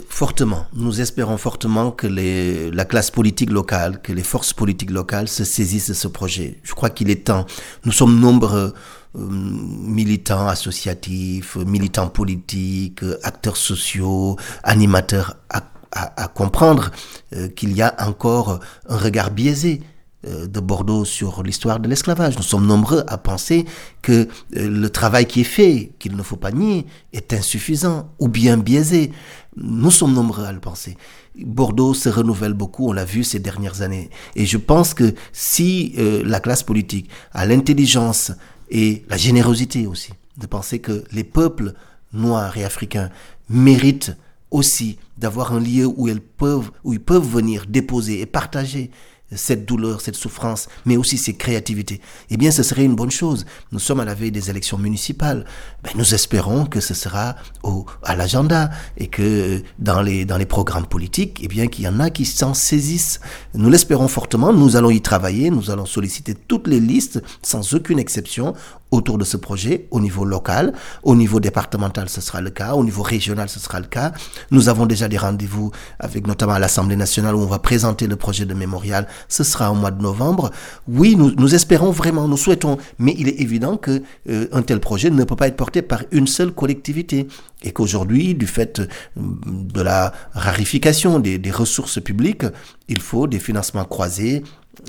Fortement. 0.08 0.68
Nous 0.74 1.02
espérons 1.02 1.38
fortement 1.38 1.92
que 1.92 2.08
la 2.08 2.86
classe 2.86 3.12
politique 3.12 3.50
locale, 3.50 4.02
que 4.02 4.14
les 4.14 4.24
forces 4.24 4.54
politiques 4.54 4.92
locales 4.92 5.28
se 5.28 5.44
saisissent 5.44 5.90
de 5.90 5.94
ce 5.94 6.08
projet. 6.08 6.60
Je 6.64 6.74
crois 6.74 6.90
qu'il 6.90 7.10
est 7.10 7.26
temps. 7.26 7.46
Nous 7.84 7.92
sommes 7.92 8.18
nombreux 8.18 8.74
euh, 9.16 9.20
militants 9.20 10.48
associatifs, 10.48 11.58
militants 11.58 12.08
politiques, 12.08 13.02
acteurs 13.24 13.58
sociaux, 13.58 14.38
animateurs 14.64 15.36
à, 15.50 15.64
à, 15.92 16.28
comprendre 16.28 16.92
euh, 17.36 17.50
qu'il 17.50 17.74
y 17.74 17.82
a 17.82 17.94
encore 18.08 18.62
un 18.88 18.98
regard 18.98 19.32
biaisé 19.32 19.82
de 20.24 20.60
Bordeaux 20.60 21.06
sur 21.06 21.42
l'histoire 21.42 21.80
de 21.80 21.90
l'esclavage. 21.90 22.38
Nous 22.38 22.44
sommes 22.44 22.68
nombreux 22.68 23.04
à 23.08 23.18
penser 23.18 23.66
que 24.02 24.28
euh, 24.56 24.70
le 24.70 24.90
travail 24.90 25.26
qui 25.26 25.42
est 25.42 25.46
fait, 25.46 25.94
qu'il 25.98 26.16
ne 26.16 26.22
faut 26.22 26.36
pas 26.36 26.52
nier, 26.52 26.86
est 27.14 27.34
insuffisant 27.34 28.12
ou 28.20 28.28
bien 28.28 28.58
biaisé. 28.58 29.12
Nous 29.56 29.92
sommes 29.92 30.14
nombreux 30.14 30.46
à 30.46 30.52
le 30.52 30.60
penser. 30.60 30.96
Bordeaux 31.36 31.94
se 31.94 32.10
renouvelle 32.10 32.54
beaucoup, 32.54 32.90
on 32.90 32.94
l'a 32.94 33.06
vu 33.06 33.24
ces 33.24 33.40
dernières 33.40 33.82
années. 33.82 34.10
Et 34.36 34.46
je 34.46 34.58
pense 34.58 34.94
que 34.94 35.14
si 35.34 35.94
euh, 35.98 36.24
la 36.26 36.40
classe 36.40 36.64
politique 36.64 37.10
a 37.34 37.46
l'intelligence 37.46 38.32
et 38.70 39.04
la 39.10 39.18
générosité 39.18 39.88
aussi 39.88 40.12
de 40.38 40.46
penser 40.46 40.80
que 40.80 41.04
les 41.12 41.24
peuples 41.24 41.74
noirs 42.14 42.58
et 42.58 42.64
africains 42.64 43.10
méritent 43.50 44.16
aussi 44.52 44.98
d'avoir 45.18 45.54
un 45.54 45.60
lieu 45.60 45.86
où 45.86 46.08
ils 46.08 46.22
peuvent, 46.22 46.72
où 46.84 46.94
ils 46.94 47.00
peuvent 47.00 47.28
venir 47.28 47.66
déposer 47.68 48.22
et 48.22 48.26
partager 48.26 48.92
cette 49.34 49.66
douleur, 49.66 50.02
cette 50.02 50.16
souffrance, 50.16 50.68
mais 50.86 50.98
aussi 50.98 51.18
ces 51.18 51.34
créativités, 51.34 52.02
eh 52.30 52.38
bien, 52.38 52.52
ce 52.52 52.64
serait 52.64 52.84
une 52.84 52.96
bonne 52.96 53.12
chose. 53.12 53.46
Nous 53.72 53.80
sommes 53.80 54.00
à 54.00 54.06
la 54.06 54.14
veille 54.14 54.32
des 54.32 54.50
élections 54.50 54.78
municipales. 54.78 55.46
Ben, 55.84 55.92
nous 55.96 56.14
espérons 56.14 56.66
que 56.66 56.80
ce 56.80 56.94
sera 56.94 57.36
au, 57.64 57.86
à 58.04 58.16
l'agenda 58.16 58.70
et 58.98 59.08
que 59.08 59.62
dans 59.80 60.02
les, 60.02 60.26
dans 60.26 60.38
les 60.38 60.46
programmes 60.46 60.86
politiques, 60.86 61.40
eh 61.44 61.48
bien, 61.48 61.68
qu'il 61.68 61.86
y 61.86 61.88
en 61.88 62.00
a 62.00 62.10
qui 62.10 62.26
s'en 62.26 62.54
saisissent. 62.54 63.20
Nous 63.54 63.70
l'espérons 63.70 64.08
fortement. 64.08 64.54
Nous 64.54 64.76
allons 64.76 64.90
y 64.90 65.02
travailler. 65.02 65.50
Nous 65.50 65.72
allons 65.72 65.86
solliciter 65.86 66.36
toutes 66.36 66.68
les 66.68 66.80
listes, 66.80 67.22
sans 67.42 67.74
aucune 67.74 68.00
exception, 68.00 68.54
autour 68.92 69.18
de 69.18 69.24
ce 69.24 69.38
projet 69.38 69.88
au 69.92 70.00
niveau 70.00 70.26
local, 70.26 70.74
au 71.04 71.16
niveau 71.16 71.40
départemental 71.40 72.10
ce 72.10 72.22
sera 72.22 72.42
le 72.42 72.50
cas, 72.50 72.74
au 72.74 72.84
niveau 72.84 73.02
régional 73.02 73.50
ce 73.50 73.60
sera 73.60 73.80
le 73.80 73.88
cas. 73.88 74.12
Nous 74.52 74.70
avons 74.70 74.86
déjà 74.86 75.08
des 75.08 75.18
rendez-vous 75.18 75.72
avec 76.00 76.28
notamment 76.28 76.58
l'Assemblée 76.58 76.96
nationale 76.96 77.36
où 77.36 77.40
on 77.40 77.46
va 77.46 77.60
présenter 77.60 78.08
le 78.08 78.16
projet 78.16 78.46
de 78.46 78.54
mémorial, 78.54 79.08
ce 79.30 79.44
sera 79.44 79.72
au 79.72 79.76
mois 79.76 79.92
de 79.92 80.02
novembre. 80.02 80.52
Oui, 80.88 81.16
nous, 81.16 81.32
nous 81.32 81.56
espérons 81.56 81.92
vraiment, 81.92 82.28
nous 82.28 82.38
souhaitons, 82.38 82.78
mais 83.00 83.16
il 83.18 83.28
est 83.28 83.40
évident 83.42 83.78
que 83.78 84.02
euh, 84.30 84.48
un 84.52 84.62
tel 84.62 84.80
projet 84.80 85.10
ne 85.10 85.24
peut 85.24 85.36
pas 85.36 85.48
être 85.48 85.56
porté 85.58 85.82
par 85.82 86.04
une 86.12 86.28
seule 86.28 86.52
collectivité 86.52 87.28
et 87.64 87.72
qu'aujourd'hui, 87.72 88.36
du 88.36 88.48
fait 88.48 88.80
euh, 88.80 88.88
de 89.16 89.82
la 89.82 90.14
rarification 90.34 91.20
des, 91.20 91.38
des 91.38 91.52
ressources 91.52 92.02
publiques, 92.02 92.46
il 92.88 93.00
faut 93.00 93.28
des 93.28 93.40
financements 93.40 93.86
croisés 93.86 94.44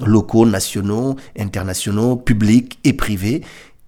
locaux, 0.05 0.47
nationaux, 0.47 1.17
internationaux, 1.39 2.17
publics 2.17 2.79
et 2.85 2.93
privés. 2.93 3.43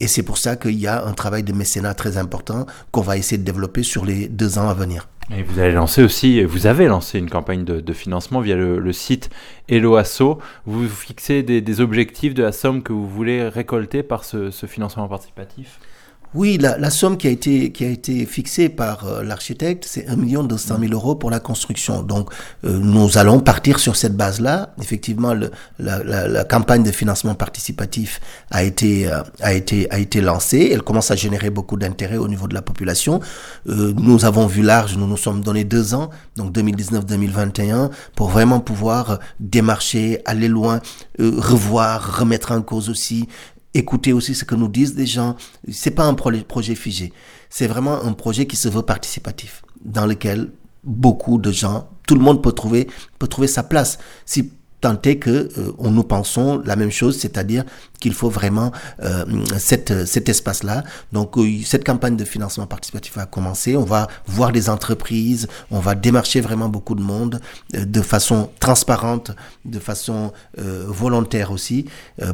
Et 0.05 0.07
c'est 0.07 0.23
pour 0.23 0.37
ça 0.37 0.57
qu'il 0.57 0.79
y 0.79 0.87
a 0.87 1.03
un 1.03 1.15
travail 1.15 1.45
de 1.45 1.55
mécénat 1.55 1.95
très 1.95 2.19
important 2.19 2.67
qu'on 2.91 3.01
va 3.01 3.17
essayer 3.17 3.39
de 3.39 3.43
développer 3.43 3.83
sur 3.83 4.05
les 4.05 4.29
deux 4.29 4.59
ans 4.59 4.69
à 4.69 4.75
venir. 4.75 5.09
Et 5.35 5.43
vous 5.43 5.59
allez 5.59 5.73
lancer 5.73 6.03
aussi, 6.03 6.45
vous 6.45 6.67
avez 6.67 6.89
lancé 6.89 7.19
une 7.19 7.31
campagne 7.31 7.65
de, 7.65 7.93
financement 7.95 8.43
via 8.43 8.55
le, 8.55 8.93
site 8.93 9.31
Eloasso. 9.67 10.41
Vous 10.67 10.87
fixez 10.87 11.43
des, 11.43 11.81
objectifs 11.81 12.35
de 12.35 12.43
la 12.43 12.53
somme 12.53 12.83
que 12.83 12.93
vous 12.93 13.09
voulez 13.09 13.49
récolter 13.49 14.03
par 14.03 14.27
ce 14.27 14.51
financement 14.67 15.09
participatif? 15.09 15.79
Oui, 16.35 16.59
la, 16.59 16.77
la, 16.79 16.91
somme 16.91 17.17
qui 17.17 17.29
a 17.29 17.31
été, 17.31 17.71
qui 17.71 17.85
a 17.85 17.89
été 17.89 18.27
fixée 18.27 18.69
par 18.69 19.07
euh, 19.07 19.23
l'architecte, 19.23 19.85
c'est 19.89 20.09
1 20.09 20.17
million 20.17 20.43
200 20.43 20.79
000 20.81 20.93
euros 20.93 21.15
pour 21.15 21.31
la 21.31 21.39
construction. 21.39 22.03
Donc, 22.03 22.31
euh, 22.65 22.79
nous 22.81 23.19
allons 23.19 23.39
partir 23.39 23.79
sur 23.79 23.95
cette 23.95 24.17
base-là. 24.17 24.75
Effectivement, 24.83 25.33
le, 25.33 25.53
la, 25.79 26.03
la, 26.03 26.27
la, 26.27 26.45
campagne 26.45 26.83
de 26.83 26.91
financement 26.91 27.37
participatif 27.37 28.21
a 28.51 28.65
été, 28.65 29.07
euh, 29.07 29.23
a 29.43 29.55
été, 29.55 29.89
a 29.93 30.01
été 30.01 30.21
lancée. 30.21 30.71
Elle 30.73 30.83
commence 30.83 31.13
à 31.13 31.17
générer 31.17 31.51
beaucoup 31.51 31.77
d'intérêt 31.77 32.17
au 32.17 32.27
niveau 32.27 32.49
de 32.49 32.55
la 32.55 32.63
population. 32.63 33.21
nous 33.67 34.25
avons 34.25 34.47
vu 34.47 34.63
large, 34.63 34.97
nous 34.97 35.07
nous 35.07 35.17
sommes 35.17 35.41
donné 35.41 35.63
deux 35.63 35.95
ans, 35.95 36.11
donc 36.37 36.53
2019-2021, 36.53 37.91
pour 38.17 38.29
vraiment 38.29 38.59
pouvoir 38.59 39.21
démarcher, 39.39 40.21
aller 40.25 40.49
loin, 40.49 40.81
revoir, 41.19 42.19
remettre 42.19 42.51
en 42.53 42.63
cause 42.63 42.91
aussi 42.91 43.29
écouter 43.75 44.13
aussi 44.13 44.35
ce 44.35 44.45
que 44.45 44.55
nous 44.55 44.69
disent 44.69 44.97
les 44.97 45.07
gens. 45.07 45.37
C'est 45.71 45.91
pas 45.91 46.07
un 46.07 46.15
projet 46.15 46.75
figé. 46.75 47.13
C'est 47.51 47.67
vraiment 47.67 48.03
un 48.03 48.13
projet 48.13 48.47
qui 48.47 48.57
se 48.57 48.69
veut 48.69 48.83
participatif, 48.83 49.63
dans 49.85 50.07
lequel 50.07 50.53
beaucoup 50.85 51.39
de 51.39 51.51
gens, 51.51 51.89
tout 52.07 52.15
le 52.15 52.21
monde 52.21 52.43
peut 52.43 52.53
trouver, 52.53 52.89
peut 53.19 53.27
trouver 53.27 53.49
sa 53.49 53.63
place. 53.63 53.99
Si 54.27 54.53
tant 54.85 55.01
est 55.05 55.17
que 55.17 55.31
euh, 55.31 55.91
nous 55.91 56.03
pensons 56.03 56.61
la 56.67 56.77
même 56.77 56.91
chose, 56.91 57.19
c'est-à-dire 57.19 57.65
qu'il 58.01 58.13
faut 58.13 58.29
vraiment 58.29 58.71
euh, 59.03 59.25
cet 59.57 60.29
espace-là. 60.29 60.85
Donc 61.11 61.39
euh, 61.39 61.63
cette 61.65 61.85
campagne 61.87 62.17
de 62.17 62.25
financement 62.27 62.67
participatif 62.67 63.17
a 63.17 63.25
commencé. 63.25 63.77
On 63.77 63.85
va 63.85 64.09
voir 64.27 64.53
des 64.53 64.69
entreprises, 64.69 65.49
on 65.71 65.81
va 65.81 65.95
démarcher 65.95 66.43
vraiment 66.43 66.69
beaucoup 66.69 66.95
de 66.95 67.03
monde 67.03 67.41
de 67.73 68.03
façon 68.03 68.51
transparente, 68.61 69.31
de 69.65 69.79
façon 69.79 70.33
volontaire 70.57 71.51
aussi, 71.51 71.87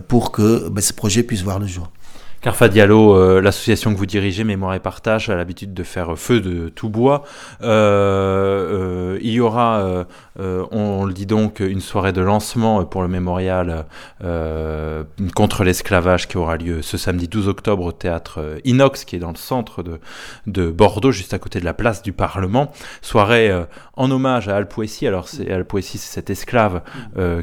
pour 0.09 0.33
que 0.33 0.69
ben, 0.69 0.83
ce 0.83 0.92
projet 0.92 1.23
puisse 1.23 1.42
voir 1.42 1.59
le 1.61 1.66
jour. 1.66 1.88
Carfa 2.40 2.68
Diallo, 2.68 3.14
euh, 3.14 3.42
l'association 3.42 3.92
que 3.92 3.99
vous 3.99 4.06
dirigez, 4.06 4.44
Mémoire 4.44 4.73
et 4.73 4.80
Partage, 4.80 5.28
a 5.28 5.37
l'habitude 5.37 5.75
de 5.75 5.82
faire 5.82 6.16
feu 6.16 6.40
de 6.40 6.70
tout 6.70 6.88
bois. 6.88 7.23
Euh, 7.61 9.16
euh, 9.16 9.18
il 9.20 9.32
y 9.32 9.40
aura, 9.40 10.06
on, 10.38 11.04
le 11.04 11.12
dit 11.12 11.26
donc, 11.26 11.61
une 11.61 11.80
soirée 11.80 12.14
de 12.14 12.23
lancement 12.23 12.82
pour 12.87 13.02
le 13.02 13.09
mémorial 13.09 13.85
contre 15.35 15.64
l'esclavage 15.64 16.28
qui 16.28 16.38
aura 16.38 16.56
lieu 16.56 16.80
ce 16.80 16.97
samedi 16.97 17.28
12 17.28 17.49
octobre 17.49 17.85
au 17.85 17.92
théâtre 17.92 18.59
Inox, 18.64 19.04
qui 19.04 19.16
est 19.16 19.18
dans 19.18 19.32
le 19.32 19.37
centre 19.37 19.82
de, 19.82 20.00
de 20.47 20.70
Bordeaux, 20.70 21.12
juste 21.12 21.35
à 21.35 21.38
côté 21.38 21.61
de 21.61 21.66
la 21.66 21.75
place 21.75 22.02
du 22.02 22.14
Parlement. 22.14 22.73
Soirée 23.02 23.52
en 23.97 24.11
hommage 24.11 24.49
à 24.49 24.56
Alpoessi. 24.56 25.06
Alors, 25.06 25.28
Alpoessi, 25.50 25.99
c'est 25.99 26.14
cet 26.14 26.30
esclave 26.30 26.80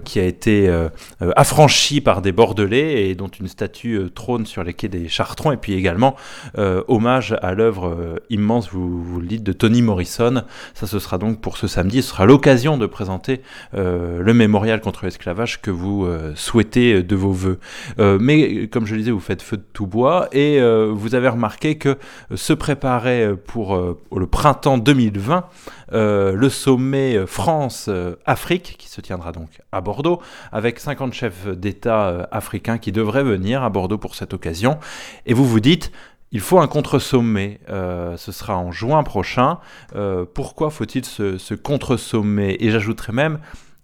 qui 0.03 0.19
a 0.19 0.23
été 0.23 0.87
affranchi 1.35 2.01
par 2.01 2.23
des 2.23 2.31
Bordelais 2.31 3.09
et 3.09 3.15
dont 3.15 3.27
une 3.27 3.47
statue 3.47 4.09
trône 4.15 4.47
sur 4.47 4.63
des 4.89 5.07
Chartrons, 5.07 5.51
et 5.51 5.57
puis 5.57 5.73
également 5.73 6.15
euh, 6.57 6.83
hommage 6.87 7.35
à 7.41 7.53
l'œuvre 7.53 7.87
euh, 7.87 8.15
immense, 8.29 8.69
vous, 8.71 9.03
vous, 9.03 9.19
le 9.19 9.27
dites, 9.27 9.43
de 9.43 9.53
Tony 9.53 9.81
Morrison. 9.81 10.43
Ça, 10.73 10.87
ce 10.87 10.99
sera 10.99 11.17
donc 11.17 11.41
pour 11.41 11.57
ce 11.57 11.67
samedi. 11.67 12.01
Ce 12.01 12.09
sera 12.09 12.25
l'occasion 12.25 12.77
de 12.77 12.85
présenter 12.85 13.41
euh, 13.73 14.21
le 14.21 14.33
mémorial 14.33 14.81
contre 14.81 15.05
l'esclavage 15.05 15.61
que 15.61 15.71
vous 15.71 16.07
souhaitez 16.35 17.03
de 17.03 17.15
vos 17.15 17.31
voeux. 17.31 17.59
mais 17.97 18.67
comme 18.67 18.85
je 18.85 18.93
le 18.93 18.99
disais, 18.99 19.11
vous 19.11 19.19
faites 19.19 19.41
feu 19.41 19.57
de 19.57 19.63
tout 19.73 19.87
bois, 19.87 20.27
et 20.31 20.59
vous 20.91 21.15
avez 21.15 21.29
remarqué 21.29 21.77
que 21.77 21.97
se 22.33 22.53
préparait 22.53 23.33
pour 23.45 23.75
le 23.75 24.27
printemps 24.27 24.77
2020 24.77 25.45
le 25.91 26.49
sommet 26.49 27.25
France-Afrique, 27.25 28.75
qui 28.77 28.89
se 28.89 29.01
tiendra 29.01 29.31
donc 29.31 29.49
à 29.71 29.81
Bordeaux, 29.81 30.21
avec 30.51 30.79
50 30.79 31.13
chefs 31.13 31.47
d'État 31.47 32.27
africains 32.31 32.77
qui 32.77 32.91
devraient 32.91 33.23
venir 33.23 33.63
à 33.63 33.69
Bordeaux 33.69 33.97
pour 33.97 34.15
cette 34.15 34.33
occasion 34.33 34.76
et 35.25 35.33
vous 35.33 35.45
vous 35.45 35.59
dites, 35.59 35.91
il 36.31 36.41
faut 36.41 36.59
un 36.59 36.67
contre-sommet, 36.67 37.59
euh, 37.69 38.17
ce 38.17 38.31
sera 38.31 38.57
en 38.57 38.71
juin 38.71 39.03
prochain. 39.03 39.59
Euh, 39.95 40.25
pourquoi 40.31 40.69
faut-il 40.69 41.05
ce, 41.05 41.53
contre-sommet 41.53 42.57
Et 42.59 42.69
j'ajouterais 42.69 43.13
même, 43.13 43.39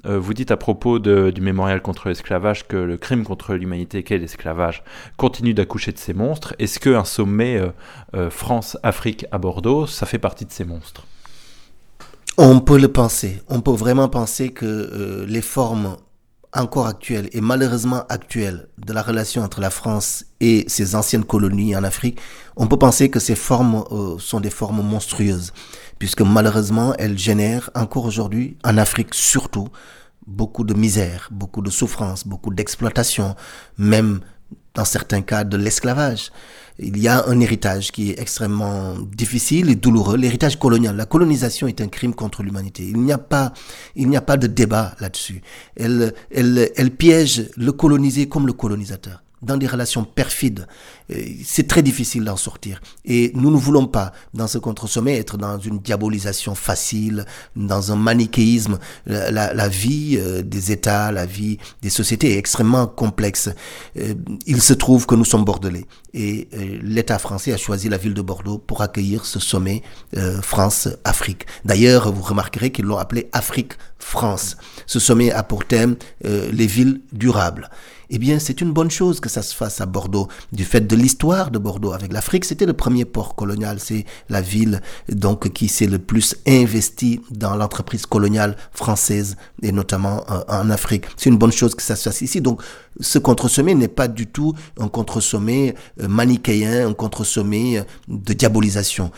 euh, 0.05 0.19
vous 0.19 0.33
dites 0.33 0.51
à 0.51 0.57
propos 0.57 0.99
du 0.99 1.41
mémorial 1.41 1.81
contre 1.81 2.09
l'esclavage 2.09 2.67
que 2.67 2.75
le 2.75 2.97
crime 2.97 3.23
contre 3.23 3.53
l'humanité 3.53 4.03
qu'est 4.03 4.17
l'esclavage 4.17 4.83
continue 5.15 5.53
d'accoucher 5.53 5.93
de 5.93 5.97
ces 5.97 6.13
monstres. 6.13 6.53
Est-ce 6.59 6.81
qu'un 6.81 7.05
sommet 7.05 7.61
France-Afrique 8.29 9.25
à 9.31 9.37
Bordeaux, 9.37 9.87
ça 9.87 10.05
fait 10.05 10.19
partie 10.19 10.45
de 10.45 10.51
ces 10.51 10.65
monstres? 10.65 11.05
On 12.37 12.59
peut 12.59 12.79
le 12.79 12.89
penser. 12.89 13.41
On 13.47 13.61
peut 13.61 13.71
vraiment 13.71 14.09
penser 14.09 14.49
que 14.51 15.23
les 15.27 15.41
formes 15.41 15.95
encore 16.53 16.87
actuelle 16.87 17.29
et 17.33 17.41
malheureusement 17.41 18.03
actuelle 18.09 18.67
de 18.77 18.93
la 18.93 19.01
relation 19.01 19.41
entre 19.41 19.59
la 19.59 19.69
France 19.69 20.25
et 20.39 20.65
ses 20.67 20.95
anciennes 20.95 21.23
colonies 21.23 21.75
en 21.75 21.83
Afrique, 21.83 22.19
on 22.55 22.67
peut 22.67 22.77
penser 22.77 23.09
que 23.09 23.19
ces 23.19 23.35
formes 23.35 23.83
euh, 23.91 24.17
sont 24.19 24.39
des 24.39 24.49
formes 24.49 24.81
monstrueuses, 24.83 25.51
puisque 25.99 26.21
malheureusement 26.21 26.93
elles 26.99 27.17
génèrent 27.17 27.69
encore 27.75 28.05
aujourd'hui, 28.05 28.57
en 28.63 28.77
Afrique 28.77 29.13
surtout, 29.13 29.67
beaucoup 30.27 30.63
de 30.63 30.73
misère, 30.73 31.29
beaucoup 31.31 31.61
de 31.61 31.69
souffrance, 31.69 32.27
beaucoup 32.27 32.53
d'exploitation, 32.53 33.35
même 33.77 34.21
dans 34.73 34.85
certains 34.85 35.21
cas 35.21 35.43
de 35.43 35.57
l'esclavage 35.57 36.31
il 36.79 36.97
y 36.97 37.07
a 37.07 37.25
un 37.27 37.39
héritage 37.39 37.91
qui 37.91 38.11
est 38.11 38.19
extrêmement 38.19 38.95
difficile 38.99 39.69
et 39.69 39.75
douloureux, 39.75 40.17
l'héritage 40.17 40.57
colonial. 40.57 40.95
La 40.95 41.05
colonisation 41.05 41.67
est 41.67 41.81
un 41.81 41.87
crime 41.87 42.13
contre 42.13 42.43
l'humanité. 42.43 42.83
Il 42.83 43.01
n'y 43.01 43.11
a 43.11 43.17
pas, 43.17 43.53
il 43.95 44.09
n'y 44.09 44.17
a 44.17 44.21
pas 44.21 44.37
de 44.37 44.47
débat 44.47 44.95
là-dessus. 44.99 45.41
Elle, 45.75 46.13
elle, 46.31 46.71
elle 46.75 46.91
piège 46.91 47.49
le 47.55 47.71
colonisé 47.71 48.27
comme 48.27 48.47
le 48.47 48.53
colonisateur 48.53 49.22
dans 49.43 49.57
des 49.57 49.67
relations 49.67 50.03
perfides. 50.03 50.67
C'est 51.43 51.67
très 51.67 51.83
difficile 51.83 52.23
d'en 52.23 52.37
sortir. 52.37 52.81
Et 53.05 53.31
nous 53.35 53.51
ne 53.51 53.57
voulons 53.57 53.87
pas, 53.87 54.13
dans 54.33 54.47
ce 54.47 54.57
contre-sommet, 54.57 55.17
être 55.17 55.37
dans 55.37 55.59
une 55.59 55.79
diabolisation 55.79 56.55
facile, 56.55 57.25
dans 57.55 57.91
un 57.91 57.95
manichéisme. 57.95 58.79
La, 59.05 59.53
la, 59.53 59.67
vie 59.67 60.17
euh, 60.17 60.41
des 60.41 60.71
États, 60.71 61.11
la 61.11 61.25
vie 61.25 61.57
des 61.81 61.89
sociétés 61.89 62.33
est 62.33 62.37
extrêmement 62.37 62.87
complexe. 62.87 63.49
Euh, 63.97 64.13
il 64.45 64.61
se 64.61 64.73
trouve 64.73 65.05
que 65.05 65.15
nous 65.15 65.25
sommes 65.25 65.45
bordelais. 65.45 65.85
Et 66.13 66.47
euh, 66.53 66.79
l'État 66.81 67.19
français 67.19 67.53
a 67.53 67.57
choisi 67.57 67.89
la 67.89 67.97
ville 67.97 68.13
de 68.13 68.21
Bordeaux 68.21 68.57
pour 68.57 68.81
accueillir 68.81 69.25
ce 69.25 69.39
sommet 69.39 69.81
France-Afrique. 70.41 71.45
D'ailleurs, 71.65 72.11
vous 72.11 72.21
remarquerez 72.21 72.71
qu'ils 72.71 72.85
l'ont 72.85 72.97
appelé 72.97 73.29
Afrique-France. 73.31 74.57
Ce 74.85 74.99
sommet 74.99 75.31
a 75.31 75.43
pour 75.43 75.65
thème 75.65 75.95
les 76.23 76.67
villes 76.67 77.01
durables 77.11 77.69
eh 78.09 78.17
bien, 78.17 78.39
c'est 78.39 78.61
une 78.61 78.71
bonne 78.71 78.91
chose 78.91 79.19
que 79.19 79.29
ça 79.29 79.41
se 79.41 79.55
fasse 79.55 79.81
à 79.81 79.85
Bordeaux. 79.85 80.27
Du 80.51 80.65
fait 80.65 80.81
de 80.81 80.95
l'histoire 80.95 81.51
de 81.51 81.59
Bordeaux 81.59 81.93
avec 81.93 82.11
l'Afrique, 82.11 82.45
c'était 82.45 82.65
le 82.65 82.73
premier 82.73 83.05
port 83.05 83.35
colonial. 83.35 83.79
C'est 83.79 84.05
la 84.29 84.41
ville, 84.41 84.81
donc, 85.09 85.49
qui 85.49 85.67
s'est 85.67 85.87
le 85.87 85.99
plus 85.99 86.35
investi 86.47 87.21
dans 87.31 87.55
l'entreprise 87.55 88.05
coloniale 88.05 88.55
française 88.71 89.35
et 89.61 89.71
notamment 89.71 90.23
euh, 90.29 90.41
en 90.47 90.69
Afrique. 90.69 91.05
C'est 91.17 91.29
une 91.29 91.37
bonne 91.37 91.51
chose 91.51 91.75
que 91.75 91.81
ça 91.81 91.95
se 91.95 92.03
fasse 92.03 92.21
ici. 92.21 92.41
Donc, 92.41 92.61
ce 92.99 93.17
contre-sommet 93.17 93.73
n'est 93.73 93.87
pas 93.87 94.07
du 94.07 94.27
tout 94.27 94.53
un 94.79 94.87
contre-sommet 94.87 95.73
euh, 96.01 96.07
manichéen, 96.07 96.87
un 96.87 96.93
contre-sommet 96.93 97.79
euh, 97.79 97.83
de 98.07 98.33
diabolisation. 98.33 99.11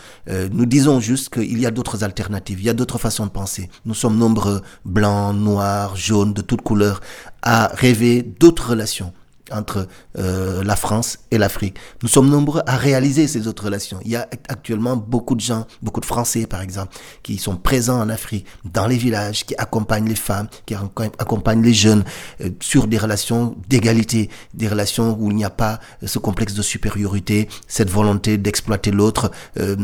nous 0.52 0.66
disons 0.66 1.00
juste 1.00 1.30
qu'il 1.30 1.58
y 1.58 1.66
a 1.66 1.70
d'autres 1.70 2.04
alternatives, 2.04 2.60
il 2.60 2.66
y 2.66 2.70
a 2.70 2.74
d'autres 2.74 2.98
façons 2.98 3.26
de 3.26 3.30
penser. 3.30 3.68
Nous 3.84 3.94
sommes 3.94 4.16
nombreux, 4.16 4.62
blancs, 4.84 5.34
noirs, 5.34 5.96
jaunes, 5.96 6.32
de 6.32 6.42
toutes 6.42 6.62
couleurs, 6.62 7.00
à 7.46 7.68
rêver 7.68 8.22
d'autres 8.22 8.70
relations 8.70 9.12
entre 9.52 9.86
euh, 10.18 10.64
la 10.64 10.74
France 10.74 11.20
et 11.30 11.38
l'Afrique. 11.38 11.76
Nous 12.02 12.08
sommes 12.08 12.28
nombreux 12.28 12.62
à 12.66 12.76
réaliser 12.76 13.28
ces 13.28 13.46
autres 13.46 13.66
relations. 13.66 14.00
Il 14.04 14.10
y 14.10 14.16
a 14.16 14.28
actuellement 14.48 14.96
beaucoup 14.96 15.36
de 15.36 15.40
gens, 15.40 15.64
beaucoup 15.80 16.00
de 16.00 16.06
Français 16.06 16.48
par 16.48 16.60
exemple, 16.60 16.96
qui 17.22 17.38
sont 17.38 17.54
présents 17.56 18.00
en 18.00 18.08
Afrique, 18.08 18.44
dans 18.64 18.88
les 18.88 18.96
villages, 18.96 19.46
qui 19.46 19.54
accompagnent 19.56 20.08
les 20.08 20.16
femmes, 20.16 20.48
qui 20.66 20.74
accompagnent 20.74 21.62
les 21.62 21.74
jeunes 21.74 22.02
euh, 22.40 22.50
sur 22.60 22.88
des 22.88 22.98
relations 22.98 23.56
d'égalité, 23.68 24.28
des 24.52 24.66
relations 24.66 25.16
où 25.20 25.30
il 25.30 25.36
n'y 25.36 25.44
a 25.44 25.50
pas 25.50 25.78
ce 26.04 26.18
complexe 26.18 26.54
de 26.54 26.62
supériorité, 26.62 27.48
cette 27.68 27.90
volonté 27.90 28.38
d'exploiter 28.38 28.90
l'autre. 28.90 29.30
Euh, 29.60 29.76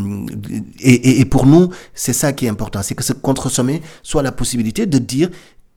et, 0.80 1.20
et 1.20 1.24
pour 1.24 1.46
nous, 1.46 1.70
c'est 1.94 2.12
ça 2.12 2.32
qui 2.32 2.46
est 2.46 2.48
important, 2.48 2.82
c'est 2.82 2.96
que 2.96 3.04
ce 3.04 3.12
contre-sommet 3.12 3.80
soit 4.02 4.24
la 4.24 4.32
possibilité 4.32 4.86
de 4.86 4.98
dire 4.98 5.30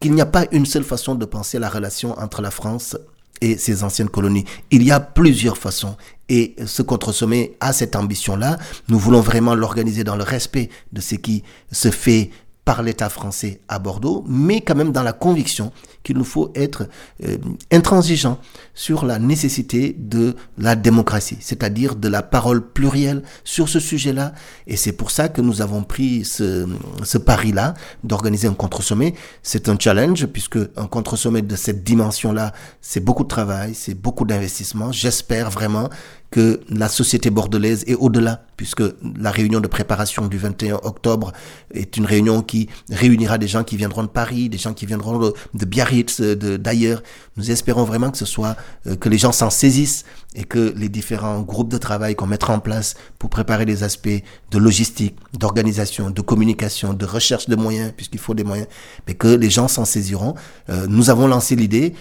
qu'il 0.06 0.14
n'y 0.14 0.22
a 0.22 0.28
pas 0.28 0.46
une 0.52 0.68
seule 0.68 0.84
façon 0.84 1.16
de 1.16 1.26
penser 1.26 1.58
la 1.58 1.68
relation 1.68 2.12
entre 2.20 2.44
la 2.44 2.52
France 2.52 2.96
et 3.42 3.58
ses 3.58 3.84
anciennes 3.84 4.10
colonies. 4.10 4.46
Il 4.70 4.84
y 4.84 4.92
a 4.92 5.00
plusieurs 5.00 5.58
façons. 5.58 5.98
Et 6.30 6.56
ce 6.68 6.84
contre-sommet 6.84 7.58
a 7.60 7.74
cette 7.74 7.96
ambition-là. 7.96 8.60
Nous 8.88 9.00
voulons 9.00 9.22
vraiment 9.22 9.56
l'organiser 9.56 10.04
dans 10.04 10.16
le 10.16 10.22
respect 10.22 10.70
de 10.94 11.02
ce 11.02 11.16
qui 11.16 11.42
se 11.72 11.90
fait 11.90 12.30
par 12.66 12.82
l'État 12.82 13.10
français 13.10 13.62
à 13.68 13.78
Bordeaux, 13.78 14.26
mais 14.28 14.62
quand 14.62 14.76
même 14.76 14.92
dans 14.92 15.04
la 15.04 15.14
conviction 15.14 15.72
qu'il 16.04 16.18
nous 16.18 16.24
faut 16.24 16.52
être 16.56 16.88
euh, 17.24 17.38
intransigeant 17.72 18.40
sur 18.74 19.06
la 19.06 19.20
nécessité 19.20 19.96
de 19.98 20.36
la 20.58 20.76
démocratie, 20.76 21.38
c'est-à-dire 21.42 21.96
de 21.96 22.08
la 22.08 22.24
parole 22.24 22.68
plurielle 22.68 23.24
sur 23.44 23.70
ce 23.70 23.80
sujet-là. 23.80 24.34
Et 24.66 24.78
c'est 24.78 24.92
pour 24.92 25.12
ça 25.12 25.30
que 25.30 25.42
nous 25.42 25.62
avons 25.62 25.84
pris 25.84 26.26
ce, 26.26 26.68
ce 27.04 27.18
pari-là 27.20 27.76
d'organiser 28.04 28.48
un 28.48 28.54
contre-sommet. 28.54 29.14
C'est 29.44 29.70
un 29.70 29.78
challenge 29.80 30.26
puisque 30.26 30.60
un 30.76 30.88
contre-sommet 30.88 31.44
de 31.44 31.56
cette 31.56 31.84
dimension-là, 31.84 32.52
c'est 32.82 33.00
beaucoup 33.00 33.24
de 33.24 33.30
travail, 33.30 33.76
c'est 33.76 33.96
beaucoup 33.96 34.26
d'investissement. 34.26 34.92
J'espère 34.92 35.52
vraiment 35.52 35.90
que 36.32 36.62
la 36.70 36.90
société 36.90 37.30
bordelaise 37.30 37.84
est 37.88 37.96
au-delà, 37.96 38.46
puisque 38.58 38.84
la 39.18 39.32
réunion 39.32 39.60
de 39.60 39.68
préparation 39.68 40.28
du 40.28 40.38
21 40.38 40.80
octobre 40.84 41.32
est 41.74 41.98
une 41.98 42.06
réunion 42.06 42.42
qui 42.42 42.68
réunira 42.90 43.38
des 43.38 43.48
gens 43.48 43.64
qui 43.64 43.78
viendront 43.78 44.04
de 44.04 44.10
Paris, 44.10 44.50
des 44.50 44.58
gens 44.58 44.74
qui 44.74 44.86
viendront 44.86 45.34
de, 45.54 45.66
Biarritz, 45.66 46.22
d'ailleurs. 46.22 47.04
Nous 47.38 47.52
espérons 47.52 47.84
vraiment 47.84 48.12
que 48.12 48.18
ce 48.18 48.26
soit, 48.26 48.56
euh, 48.88 48.96
que 48.96 49.10
les 49.10 49.18
gens 49.18 49.32
s'en 49.32 49.50
saisissent 49.50 50.06
et 50.36 50.44
que 50.44 50.74
les 50.76 50.90
différents 50.90 51.42
groupes 51.42 51.70
de 51.70 51.78
travail 51.78 52.16
qu'on 52.16 52.28
mettra 52.28 52.54
en 52.54 52.60
place 52.60 52.96
pour 53.20 53.30
préparer 53.30 53.66
les 53.66 53.84
aspects 53.84 54.22
de 54.52 54.58
logistique, 54.58 55.16
d'organisation, 55.34 56.10
de 56.10 56.22
communication, 56.22 56.94
de 56.94 57.06
recherche 57.06 57.48
de 57.48 57.56
moyens, 57.56 57.94
puisqu'il 57.96 58.20
faut 58.20 58.34
des 58.34 58.44
moyens, 58.44 58.68
mais 59.08 59.14
que 59.14 59.28
les 59.28 59.50
gens 59.50 59.68
s'en 59.68 59.86
saisiront. 59.86 60.36
Euh, 60.70 60.88
nous 60.88 61.10
avons 61.10 61.28
lancé 61.28 61.56
l'idée, 61.56 61.94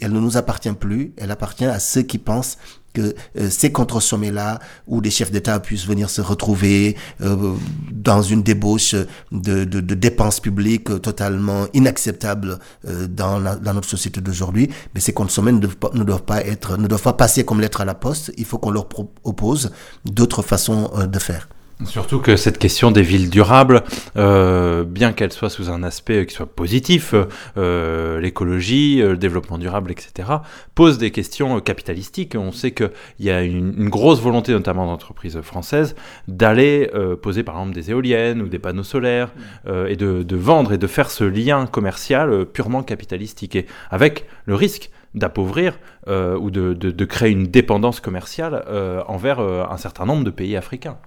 elle 0.00 0.12
ne 0.12 0.20
nous 0.20 0.36
appartient 0.36 0.72
plus, 0.72 1.12
elle 1.16 1.30
appartient 1.30 1.64
à 1.64 1.78
ceux 1.78 2.02
qui 2.02 2.18
pensent 2.18 2.58
euh, 2.98 3.50
ces 3.50 3.72
contre-sommets-là, 3.72 4.58
où 4.86 5.00
des 5.00 5.10
chefs 5.10 5.30
d'État 5.30 5.58
puissent 5.60 5.86
venir 5.86 6.10
se 6.10 6.20
retrouver 6.20 6.96
euh, 7.20 7.54
dans 7.92 8.22
une 8.22 8.42
débauche 8.42 8.94
de, 9.32 9.64
dépenses 9.64 10.40
publiques 10.40 11.00
totalement 11.02 11.66
inacceptables 11.74 12.58
euh, 12.86 13.06
dans, 13.06 13.40
notre 13.40 13.88
société 13.88 14.20
d'aujourd'hui, 14.20 14.70
mais 14.94 15.00
ces 15.00 15.12
contre-sommets 15.12 15.52
ne, 15.52 15.66
ne, 15.94 16.04
doivent 16.04 16.22
pas 16.24 16.42
être, 16.44 16.76
ne 16.76 16.86
doivent 16.86 17.02
pas 17.02 17.12
passer 17.12 17.44
comme 17.44 17.60
lettre 17.60 17.80
à 17.80 17.84
la 17.84 17.94
poste. 17.94 18.32
Il 18.36 18.44
faut 18.44 18.58
qu'on 18.58 18.70
leur 18.70 18.88
propose 18.88 19.70
d'autres 20.04 20.42
façons 20.42 20.90
de 21.06 21.18
faire. 21.18 21.48
Surtout 21.84 22.18
que 22.18 22.34
cette 22.34 22.58
question 22.58 22.90
des 22.90 23.02
villes 23.02 23.30
durables, 23.30 23.84
euh, 24.16 24.82
bien 24.82 25.12
qu'elle 25.12 25.32
soit 25.32 25.48
sous 25.48 25.70
un 25.70 25.84
aspect 25.84 26.26
qui 26.26 26.34
soit 26.34 26.52
positif, 26.52 27.14
euh, 27.56 28.20
l'écologie, 28.20 29.00
euh, 29.00 29.10
le 29.10 29.16
développement 29.16 29.58
durable, 29.58 29.92
etc., 29.92 30.28
pose 30.74 30.98
des 30.98 31.12
questions 31.12 31.60
capitalistiques. 31.60 32.34
On 32.36 32.50
sait 32.50 32.72
qu'il 32.72 32.90
y 33.20 33.30
a 33.30 33.42
une, 33.42 33.88
grosse 33.88 34.20
volonté, 34.20 34.52
notamment 34.52 34.86
d'entreprises 34.86 35.40
françaises, 35.40 35.94
d'aller 36.26 36.90
euh, 36.94 37.16
poser 37.16 37.44
par 37.44 37.54
exemple 37.56 37.74
des 37.74 37.90
éoliennes 37.90 38.42
ou 38.42 38.48
des 38.48 38.58
panneaux 38.58 38.82
solaires 38.82 39.32
euh, 39.66 39.86
et 39.86 39.96
de, 39.96 40.24
de, 40.24 40.36
vendre 40.36 40.72
et 40.72 40.78
de 40.78 40.86
faire 40.86 41.10
ce 41.10 41.24
lien 41.24 41.66
commercial 41.66 42.30
euh, 42.30 42.44
purement 42.44 42.82
capitalistique, 42.82 43.54
et 43.54 43.66
avec 43.90 44.26
le 44.46 44.54
risque 44.56 44.90
d'appauvrir 45.14 45.78
ou 46.06 46.50
de, 46.50 46.74
de, 46.74 46.90
de, 46.90 47.04
créer 47.04 47.30
une 47.30 47.46
dépendance 47.46 48.00
commerciale 48.00 48.62
envers 49.08 49.40
un 49.40 49.76
certain 49.78 50.04
nombre 50.04 50.22
de 50.22 50.30
pays 50.30 50.54
africains. 50.54 50.98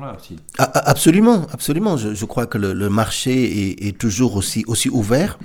Là 0.00 0.16
aussi. 0.18 0.36
Absolument, 0.58 1.46
absolument. 1.52 1.96
Je, 1.96 2.14
je 2.14 2.24
crois 2.24 2.46
que 2.46 2.58
le, 2.58 2.72
le 2.72 2.88
marché 2.88 3.68
est, 3.68 3.86
est, 3.86 3.98
toujours 3.98 4.36
aussi, 4.36 4.64
aussi 4.66 4.88
ouvert. 4.88 5.38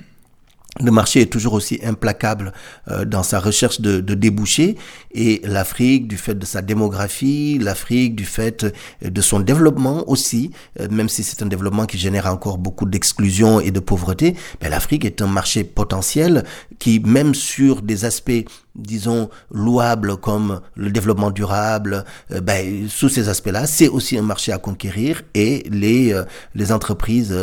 Le 0.79 0.91
marché 0.91 1.21
est 1.21 1.31
toujours 1.31 1.53
aussi 1.53 1.79
implacable 1.83 2.53
euh, 2.87 3.03
dans 3.03 3.23
sa 3.23 3.39
recherche 3.39 3.81
de, 3.81 3.99
de 3.99 4.13
débouchés 4.13 4.77
et 5.11 5.41
l'Afrique, 5.43 6.07
du 6.07 6.17
fait 6.17 6.35
de 6.35 6.45
sa 6.45 6.61
démographie, 6.61 7.57
l'Afrique, 7.59 8.15
du 8.15 8.25
fait 8.25 8.65
de 9.01 9.21
son 9.21 9.39
développement 9.39 10.07
aussi, 10.07 10.51
euh, 10.79 10.87
même 10.91 11.09
si 11.09 11.23
c'est 11.23 11.41
un 11.41 11.47
développement 11.47 11.87
qui 11.87 11.97
génère 11.97 12.27
encore 12.27 12.59
beaucoup 12.59 12.85
d'exclusion 12.85 13.59
et 13.59 13.71
de 13.71 13.79
pauvreté, 13.79 14.35
mais 14.61 14.69
l'Afrique 14.69 15.03
est 15.03 15.21
un 15.21 15.27
marché 15.27 15.63
potentiel 15.63 16.43
qui, 16.77 16.99
même 16.99 17.33
sur 17.33 17.81
des 17.81 18.05
aspects 18.05 18.45
disons, 18.77 19.29
louables 19.51 20.17
comme 20.17 20.61
le 20.75 20.91
développement 20.91 21.31
durable, 21.31 22.05
euh, 22.31 22.41
ben, 22.41 22.87
sous 22.89 23.09
ces 23.09 23.29
aspects-là, 23.29 23.67
c'est 23.67 23.87
aussi 23.87 24.17
un 24.17 24.21
marché 24.21 24.51
à 24.51 24.57
conquérir 24.57 25.23
et 25.33 25.65
les, 25.69 26.13
euh, 26.13 26.23
les 26.55 26.71
entreprises 26.71 27.33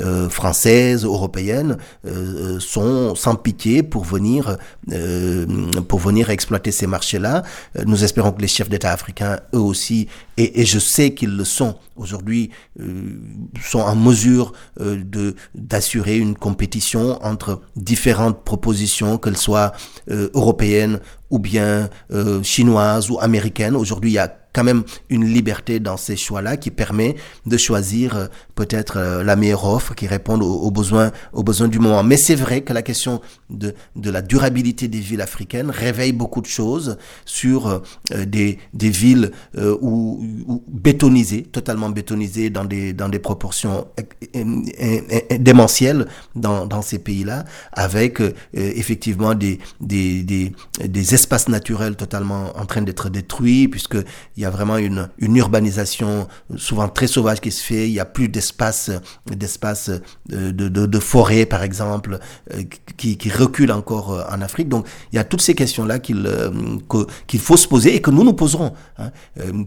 euh, 0.00 0.28
françaises, 0.28 1.04
européennes 1.04 1.76
sont 2.58 3.14
sans 3.14 3.34
pitié 3.34 3.82
pour 3.82 4.04
venir, 4.04 4.56
pour 5.88 5.98
venir 5.98 6.30
exploiter 6.30 6.70
ces 6.70 6.86
marchés-là. 6.86 7.42
Nous 7.86 8.04
espérons 8.04 8.32
que 8.32 8.40
les 8.40 8.48
chefs 8.48 8.68
d'État 8.68 8.92
africains, 8.92 9.40
eux 9.54 9.58
aussi, 9.58 10.08
et, 10.36 10.64
je 10.64 10.78
sais 10.78 11.14
qu'ils 11.14 11.36
le 11.36 11.44
sont. 11.44 11.76
Aujourd'hui, 11.96 12.50
sont 13.62 13.80
en 13.80 13.94
mesure 13.94 14.52
de 14.80 15.36
d'assurer 15.54 16.16
une 16.18 16.34
compétition 16.34 17.22
entre 17.24 17.60
différentes 17.76 18.44
propositions, 18.44 19.18
qu'elles 19.18 19.36
soient 19.36 19.72
européennes 20.08 21.00
ou 21.30 21.38
bien 21.38 21.88
euh, 22.12 22.42
chinoises 22.42 23.10
ou 23.10 23.18
américaines. 23.20 23.76
Aujourd'hui, 23.76 24.10
il 24.10 24.14
y 24.14 24.18
a 24.18 24.34
quand 24.54 24.64
même 24.64 24.84
une 25.10 25.24
liberté 25.26 25.80
dans 25.80 25.96
ces 25.98 26.16
choix-là 26.16 26.56
qui 26.56 26.70
permet 26.70 27.16
de 27.44 27.56
choisir 27.56 28.16
euh, 28.16 28.26
peut-être 28.54 28.96
euh, 28.96 29.24
la 29.24 29.36
meilleure 29.36 29.64
offre 29.66 29.94
qui 29.94 30.06
répond 30.06 30.40
aux, 30.40 30.70
besoins, 30.70 31.10
aux 31.32 31.42
besoins 31.42 31.68
du 31.68 31.80
moment. 31.80 32.02
Mais 32.04 32.16
c'est 32.16 32.36
vrai 32.36 32.62
que 32.62 32.72
la 32.72 32.82
question 32.82 33.20
de, 33.50 33.74
de 33.96 34.10
la 34.10 34.22
durabilité 34.22 34.86
des 34.88 35.00
villes 35.00 35.20
africaines 35.20 35.70
réveille 35.70 36.12
beaucoup 36.12 36.40
de 36.40 36.46
choses 36.46 36.96
sur 37.24 37.66
euh, 37.66 37.80
des, 38.24 38.58
des 38.72 38.90
villes 38.90 39.32
où, 39.80 40.62
bétonisées, 40.68 41.42
totalement 41.42 41.90
bétonisées 41.90 42.48
dans 42.50 42.64
des, 42.64 42.92
dans 42.92 43.08
des 43.08 43.18
proportions 43.18 43.88
démentielles 45.40 46.06
dans, 46.36 46.66
dans 46.66 46.82
ces 46.82 46.98
pays-là, 47.00 47.44
avec 47.72 48.20
effectivement 48.52 49.34
des, 49.34 49.58
des, 49.80 50.22
des, 50.22 50.52
des 50.84 51.13
espaces 51.14 51.48
naturels 51.48 51.96
totalement 51.96 52.52
en 52.56 52.66
train 52.66 52.82
d'être 52.82 53.08
détruits, 53.08 53.68
puisque 53.68 53.96
il 54.36 54.42
y 54.42 54.44
a 54.44 54.50
vraiment 54.50 54.76
une, 54.76 55.08
urbanisation 55.18 56.28
souvent 56.56 56.88
très 56.88 57.06
sauvage 57.06 57.40
qui 57.40 57.50
se 57.50 57.62
fait. 57.62 57.88
Il 57.88 57.92
y 57.92 58.00
a 58.00 58.04
plus 58.04 58.28
d'espace, 58.28 58.90
d'espace 59.26 59.90
euh, 60.32 60.52
de, 60.52 60.98
forêt, 60.98 61.46
par 61.46 61.62
exemple, 61.62 62.18
euh, 62.52 62.62
qui, 62.96 63.16
qui 63.16 63.30
recule 63.30 63.72
encore 63.72 64.12
euh, 64.12 64.22
en 64.30 64.40
Afrique. 64.42 64.68
Donc, 64.68 64.86
il 65.12 65.16
y 65.16 65.18
a 65.18 65.24
toutes 65.24 65.42
ces 65.42 65.54
questions-là 65.54 65.98
qu'il 65.98 66.28
qu'il 67.26 67.40
faut 67.40 67.56
se 67.56 67.68
poser 67.68 67.94
et 67.94 68.00
que 68.00 68.10
nous 68.10 68.24
nous 68.24 68.32
poserons. 68.32 68.72
Hein. 68.98 69.10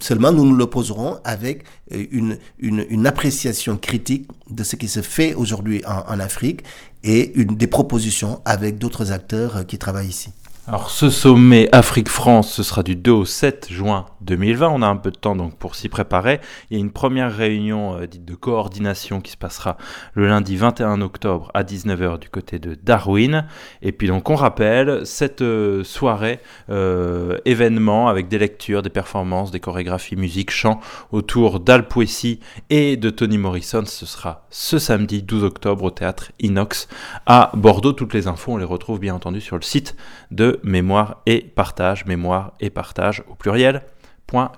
Seulement, 0.01 0.31
nous 0.31 0.45
nous 0.45 0.55
le 0.55 0.67
poserons 0.67 1.19
avec 1.23 1.63
une, 1.91 2.37
une, 2.59 3.07
appréciation 3.07 3.77
critique 3.77 4.27
de 4.49 4.63
ce 4.63 4.75
qui 4.75 4.87
se 4.87 5.01
fait 5.01 5.33
aujourd'hui 5.33 5.81
en, 5.85 6.19
Afrique 6.19 6.63
et 7.03 7.31
des 7.35 7.67
propositions 7.67 8.41
avec 8.45 8.77
d'autres 8.77 9.11
acteurs 9.11 9.65
qui 9.65 9.77
travaillent 9.77 10.09
ici. 10.09 10.29
Alors 10.69 10.89
ce 10.89 11.09
sommet 11.09 11.69
Afrique-France, 11.71 12.51
ce 12.51 12.61
sera 12.61 12.83
du 12.83 12.97
2 12.97 13.09
au 13.09 13.23
7 13.23 13.67
juin 13.69 14.05
2020. 14.19 14.67
On 14.67 14.81
a 14.81 14.87
un 14.87 14.97
peu 14.97 15.11
de 15.11 15.15
temps 15.15 15.33
donc 15.33 15.55
pour 15.55 15.75
s'y 15.75 15.87
préparer. 15.87 16.41
Il 16.69 16.77
y 16.77 16.77
a 16.77 16.83
une 16.83 16.91
première 16.91 17.33
réunion 17.33 17.95
euh, 17.95 18.05
dite 18.05 18.25
de 18.25 18.35
coordination 18.35 19.21
qui 19.21 19.31
se 19.31 19.37
passera 19.37 19.77
le 20.13 20.27
lundi 20.27 20.57
21 20.57 20.99
octobre 20.99 21.49
à 21.53 21.63
19h 21.63 22.19
du 22.19 22.27
côté 22.27 22.59
de 22.59 22.75
Darwin. 22.75 23.45
Et 23.81 23.93
puis 23.93 24.09
donc 24.09 24.29
on 24.29 24.35
rappelle 24.35 25.05
cette 25.05 25.41
euh, 25.41 25.85
soirée 25.85 26.41
euh, 26.69 27.37
événement 27.45 28.09
avec 28.09 28.27
des 28.27 28.37
lectures, 28.37 28.81
des 28.81 28.89
performances, 28.89 29.51
des 29.51 29.61
chorégraphies, 29.61 30.17
musique, 30.17 30.51
chant 30.51 30.81
autour 31.13 31.61
d'Al 31.61 31.87
Poissy 31.87 32.41
et 32.69 32.97
de 32.97 33.09
Tony 33.09 33.37
Morrison. 33.37 33.85
Ce 33.85 34.05
sera 34.05 34.45
ce 34.49 34.79
samedi 34.79 35.23
12 35.23 35.45
octobre 35.45 35.85
au 35.85 35.91
théâtre 35.91 36.33
Inox 36.41 36.89
à 37.25 37.51
Bordeaux. 37.53 37.93
Toutes 37.93 38.13
les 38.13 38.27
infos 38.27 38.51
on 38.51 38.57
les 38.57 38.65
retrouve 38.65 38.99
bien 38.99 39.15
entendu 39.15 39.39
sur 39.39 39.55
le 39.55 39.61
site 39.61 39.95
de 40.29 40.56
mémoire 40.63 41.21
et 41.25 41.41
partage, 41.41 42.05
mémoire 42.05 42.53
et 42.59 42.69
partage 42.69 43.23
au 43.29 43.35
pluriel. 43.35 43.83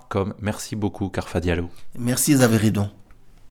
.com. 0.09 0.33
Merci 0.41 0.75
beaucoup 0.75 1.09
Carfa 1.09 1.39
Diallo. 1.39 1.69
Merci 1.97 2.33
Xavier 2.33 2.57
Ridon. 2.57 2.89